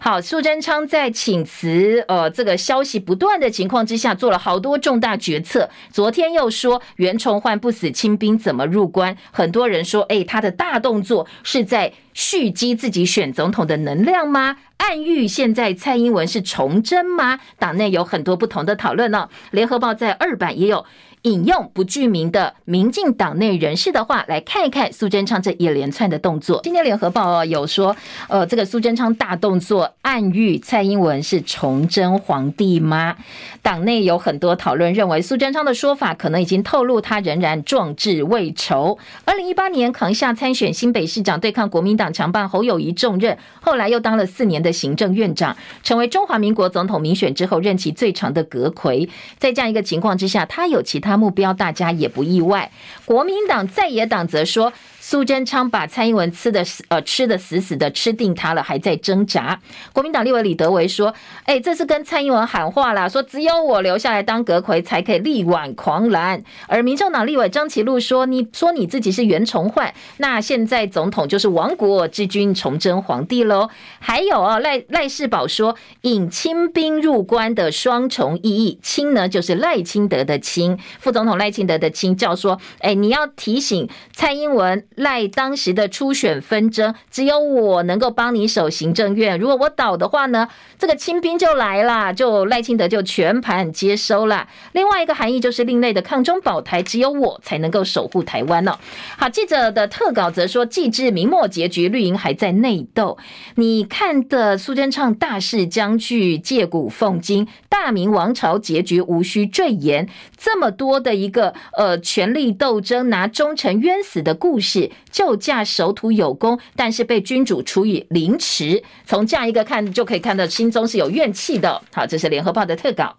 [0.00, 5.68] 好，苏贞昌在请辞，呃，这个消息不断的情况之下，做了好多重大决策。
[5.90, 9.16] 昨天又说袁崇焕不死，清兵怎么入关？
[9.32, 14.58] 很多人说，哎，他的大动作是在蓄积自己选总统的能量吗？
[14.76, 17.40] 暗喻现在蔡英文是崇祯吗？
[17.58, 19.28] 党内有很多不同的讨论呢。
[19.50, 20.86] 联合报在二版也有。
[21.22, 26.60] 引用不具名的民进党内人士的话，来看一看苏贞昌这一连串的动作。
[26.62, 27.94] 今天联合报有说，
[28.28, 33.16] 呃，这个苏贞昌大动作暗喻蔡英文是崇祯皇帝吗？
[33.62, 38.96] 党内有很多讨论，认为苏贞昌的说法可能已经透露他仍然壮志未酬。
[39.24, 49.08] 二零一八年扛下参选新北市长，对抗国民党强棒侯友谊重任，后来又当了四年的行政院长，成为中华民国总统民选之后任期最长的阁揆。
[49.38, 51.07] 在这样一个情况之下，他有其他。
[51.08, 52.70] 他目标大家也不意外，
[53.04, 54.72] 国民党在野党则说。
[55.10, 59.58] 苏贞昌把蔡英文吃的死呃吃的死死的吃定他了，还在挣扎。
[59.94, 61.14] 国民党立委李德维说
[61.48, 89.38] ：“哎，这是跟蔡英文喊话啦，说只有我留下来当阁魁才可以力挽狂澜。”而民众党立委张其禄说：“你说你自己是袁崇焕，那现在总统就是亡国之君崇祯皇帝喽。”还有啊，赖赖世宝说：“引清兵入关的双重意义，清呢就是赖清德的清，副总统赖清德的清，叫说：哎，你要提醒蔡英文。”赖当时的初选纷争，只有我能够帮你守行政院。
[89.38, 94.48] 如果我倒的话呢，这个清兵就来了，就赖清德就全盘接收了。
[94.72, 98.76] 另外一个含义就是另类的抗中保台，只有我才能够守护台湾哦。
[99.16, 103.16] 好，记者的特稿则说，既至明末结局，绿营还在内斗。
[103.54, 110.08] 你看的苏贞昌大势将去，借古讽今，大明王朝结局无需赘言。
[110.36, 114.87] 这么多的一个呃权力斗争，拿忠臣冤死的故事。
[115.10, 118.82] 救驾守土有功，但是被君主处以凌迟。
[119.06, 121.82] 从这样一个看，就可以看到心中是有怨气的。
[121.92, 123.16] 好，这是联合报的特稿。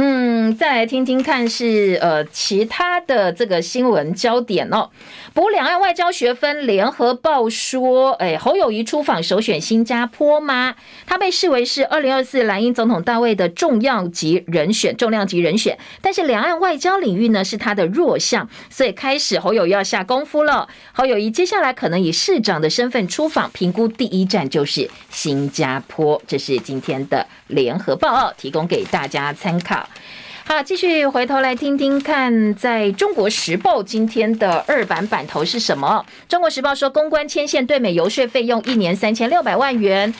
[0.00, 4.90] 嗯，再来听听看是呃其他的这个新闻焦点哦。
[5.38, 10.74] 补两岸外交学分，联合报说，哎，侯友谊出访首选新加坡吗？
[11.06, 15.78] 他被视为是二零二四蓝英总统大位的重要级人选，重量级人选。
[16.02, 20.68] 但是两岸外交领域呢是他的弱项，所以开始侯友谊要下功夫了。
[20.92, 26.20] 侯友宜接下来可能以市长的身份出访，评估第一站就是新加坡。
[26.26, 29.88] 这是今天的联合报哦，提供给大家参考。
[30.48, 36.06] 好，继续回头来听听看，在中国时报今天的二版版头是什么？
[36.26, 40.14] 中国时报说，公关牵线对美游说费用一年三千六百万元，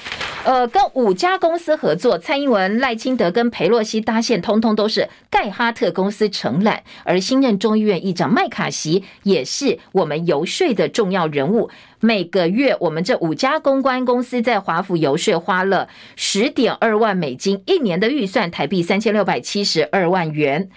[0.44, 11.70] 呃，跟五家公司合作，蔡英文、赖清德跟裴洛西搭线，通通都是盖哈特公司承揽，而新任众议院议长麦卡锡也是我们游说的重要人物。
[12.00, 20.70] 每个月，我们这五家公关公司在华府游说花了十点二万美金，一年的预算台币三千六百七十二万元。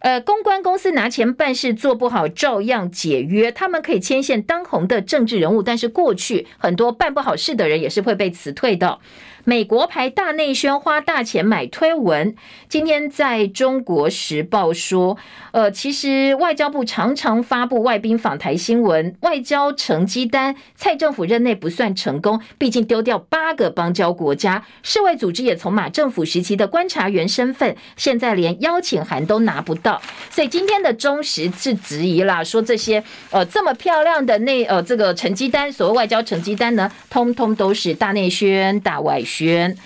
[0.00, 3.50] 呃，公关公司拿钱办事做不好，照样解约。
[3.50, 8.98] 他们可以牵线当红的政治人物，但是过去很多办不好事的人也是会被辞退的。
[9.46, 12.34] 美国牌大内宣花大钱买推文，
[12.66, 15.18] 今天在中国时报说，
[15.52, 39.33] 呃，其实外交部常常发布外宾访台新闻，外交成绩单，蔡政府任内不算成功，毕竟丢掉八个邦交国家，世卫组织也从马政府时期的观察员身份，现在连邀请函都拿不到，所以今天的中时是质疑啦，说这些呃这么漂亮的内呃这个成绩单，所谓外交成绩单呢，通通都是大内宣、大外宣。
[39.36, 39.76] 宣，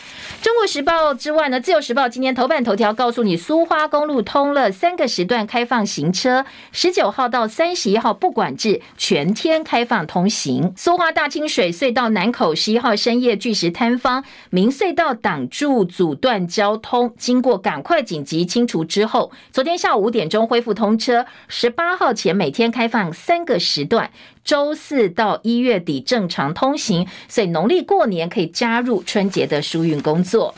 [0.42, 10.74] 中国时报之外呢，自由时报今天头版头条告诉你，苏花公路通了三个时段开放行车，十九号到三十一号不管制，全天开放通行。
[10.76, 24.10] 苏花大清水隧道南口十一号深夜巨石坍方，明隧道挡住阻断交通，经过赶快紧急清除之后，昨天下午五点钟恢复通车，十八号前每天开放三个时段。
[24.48, 30.54] 周四到一月底正常通行，所以农历过年可以加入春节的疏运工作。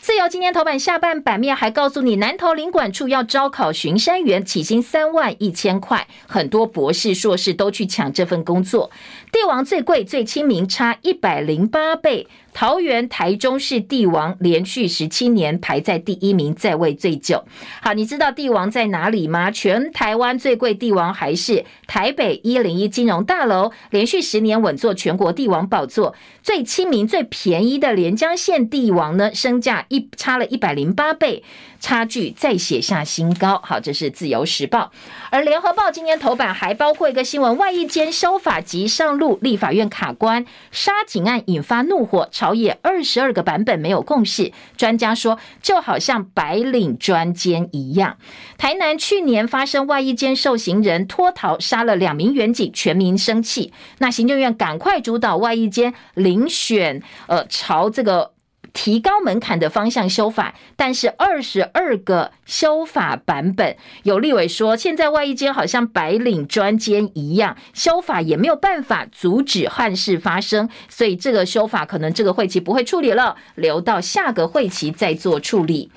[0.00, 8.92] 自由今天头版下半版面还告诉你，南投领馆处要招考巡山员，起薪三万一千块，很多博士硕士都去抢这份工作。
[9.32, 12.28] 帝王最贵最亲民，差一百零八倍。
[12.54, 17.44] 桃园、台中市帝王连续十七年排在第一名，在位最久。
[17.80, 19.50] 好，你知道帝王在哪里吗？
[19.50, 26.14] 全台湾最贵帝王还是台北一零一金融大楼，连续十年稳坐全国帝王宝座。
[26.42, 31.42] 最亲民、最便宜的连江县帝王呢，身价一差了一百零八倍。
[31.82, 33.60] 差距再写下新高。
[33.62, 34.92] 好，这是自由时报，
[35.30, 44.52] 而联合报今天头版还包括一个新闻：外役监修法即上路，立法院卡关，杀警案引发怒火，朝野二十二个版本没有共识。
[44.76, 48.16] 专家说，就好像白领专监一样。
[48.56, 53.72] 台南去年发生外役监受刑人脱逃杀了两名员警，全民生气。
[53.98, 58.30] 那行政院赶快主导外役监遴选，呃，朝这个。
[58.72, 75.90] 提高门槛的方向修法，但是二十二个修法版本，有立委说，现在外衣间好像白领专间一样，修法也没有办法阻止憾事发生，所以这个修法可能这个会期不会处理了，留到下个会期再做处理。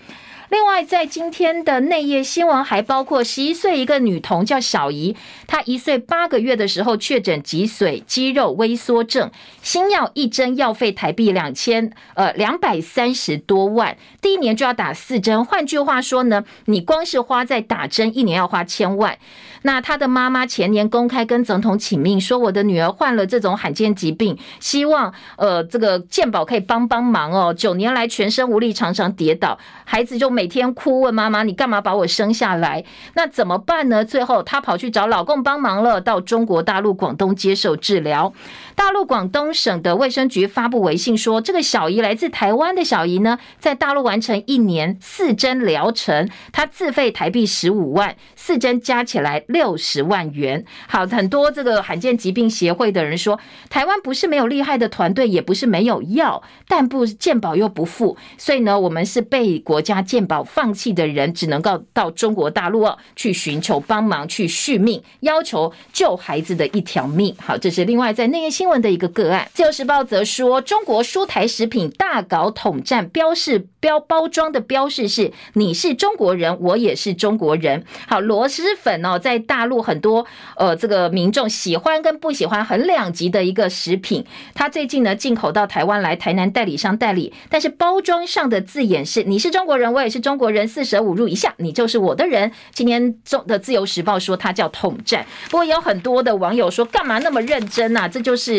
[0.50, 5.16] 另外，在今天的内页新闻还包括十一岁一个女童叫小怡，
[5.48, 9.32] 她一岁八个月的时候确诊脊髓肌肉萎缩症，
[9.64, 15.44] 新药一针药费台币两千呃两百三十多万，第一年就要打四针。
[15.44, 19.18] 换句话说呢，你光是花在打针一年要花千万。
[19.64, 27.52] 那她的妈妈前年公开跟总统请命，说我的女儿患了这种罕见疾病，希望呃这个健保可以帮帮忙哦。
[27.52, 32.84] 九年来全身无力，常常跌倒，孩子就每天哭问妈妈：“你干嘛把我生下来？”
[33.16, 34.04] 那怎么办呢？
[34.04, 38.34] 最后她跑去找老公帮忙了，到中国大陆广东接受治疗。
[38.76, 49.44] 大陆广东省的卫生局发布微信说，这个小姨来自台湾的小姨呢，在大陆完成一年四针疗程，她自费台币十五万，四针加起来。
[49.48, 67.34] 六十万元，好，很多这个罕见疾病协会的人说，台湾不是没有厉害的团队，也不是没有药，但不健保又不付，所以呢，我们是被国家健保放弃的人，只能够到中国大陆哦去寻求帮忙，去续命，要求救孩子的一条命。
[67.40, 69.48] 好，这是另外在内页新新闻的一个个案。
[69.54, 77.86] 自由时报则说，中国蔬台食品大搞统战，标示标包装的标示是你是中国人，我也是中国人。
[78.08, 80.26] 好，螺蛳粉哦，在大陆很多
[80.58, 92.52] 呃，这个民众喜欢跟不喜欢很两极的一个食品，他最近呢进口到台湾来，台南代理商代理，但是包装上的字眼是你是中国人，我也是中国人，四舍五入一下，你就是我的人。
[92.74, 98.55] 今天中的自由时报说他叫统战，不过有很多的网友说干嘛那么认真呐、这就是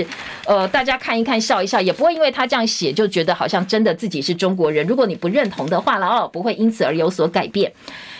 [0.46, 4.86] 呃，大家看一看笑一笑，也不会因为他这样写就觉得好像真的自己是中国人。
[4.86, 7.70] 如果你不认同的话了哦，不会因此而有所改变。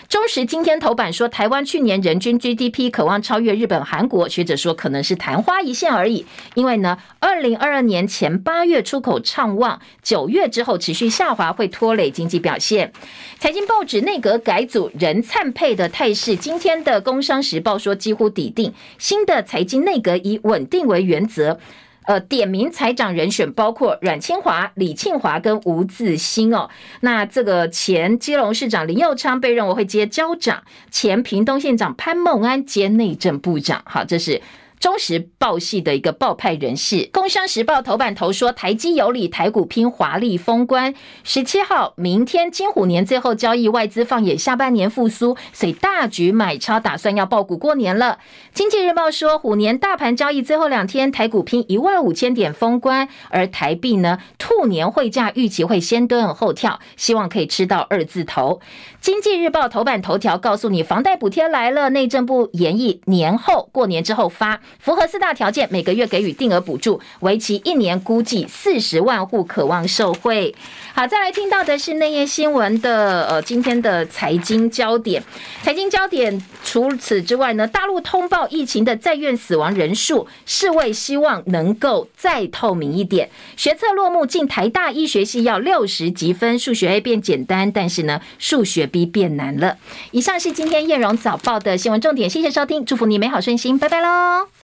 [0.09, 6.25] 中时今天头版说，台湾去年人均 GDP 渴望超越日本、韩国，学者说可能是昙花一现而已。
[6.55, 12.93] 因为呢，二零二二年前八月出口畅旺，九月之后持续下滑，会拖累经济表现。
[13.41, 21.59] 财经报纸内阁改组人灿配的态势，今天的工商时报说几乎底定，新的财经内阁以稳定为原则。
[22.07, 26.71] 呃，点名财长人选包括阮清华、李庆华跟吴志新哦。
[27.01, 33.83] 那这个前基隆市长林佑昌被认为会接交长，前屏东县长潘孟安接内政部长。
[33.85, 34.41] 好，这是
[34.79, 40.95] 中时报系的一个报派人士，工商时报头版头说，台积有理，台股拼华丽封关。
[41.25, 48.19] 十七号，明天金虎年最后交易，外资放眼下半年复苏，所以大举买超，打算要抱股过年了。
[48.53, 58.61] 经济日报说，虎年大盘交易最后两天，台股拼一万五千点封关，而台币呢，兔年汇价预期会先蹲后跳，希望可以吃到二字头。
[59.01, 64.61] 经济日报头版头条告诉你，房贷补贴来了，内政部研议年后过年之后发。
[64.79, 70.55] 符合四大条件，每个月给予定额补助，为期一年，估计四十万户渴望受惠。
[70.97, 75.23] 好，再来听到的是内页新闻的呃今天的财经焦点。
[75.63, 83.29] 财经焦点除此之外呢，大陆通报疫情的在院死亡人数，世卫希望能够再透明一点。
[83.59, 89.77] 学测落幕，进台大医学系要六十级分，数学 A 变简单，但是呢数学 B 变难了。
[90.13, 94.49] 以上是今天燕荣早报的新闻重点，谢谢收听，祝福你美好顺心，拜拜喽。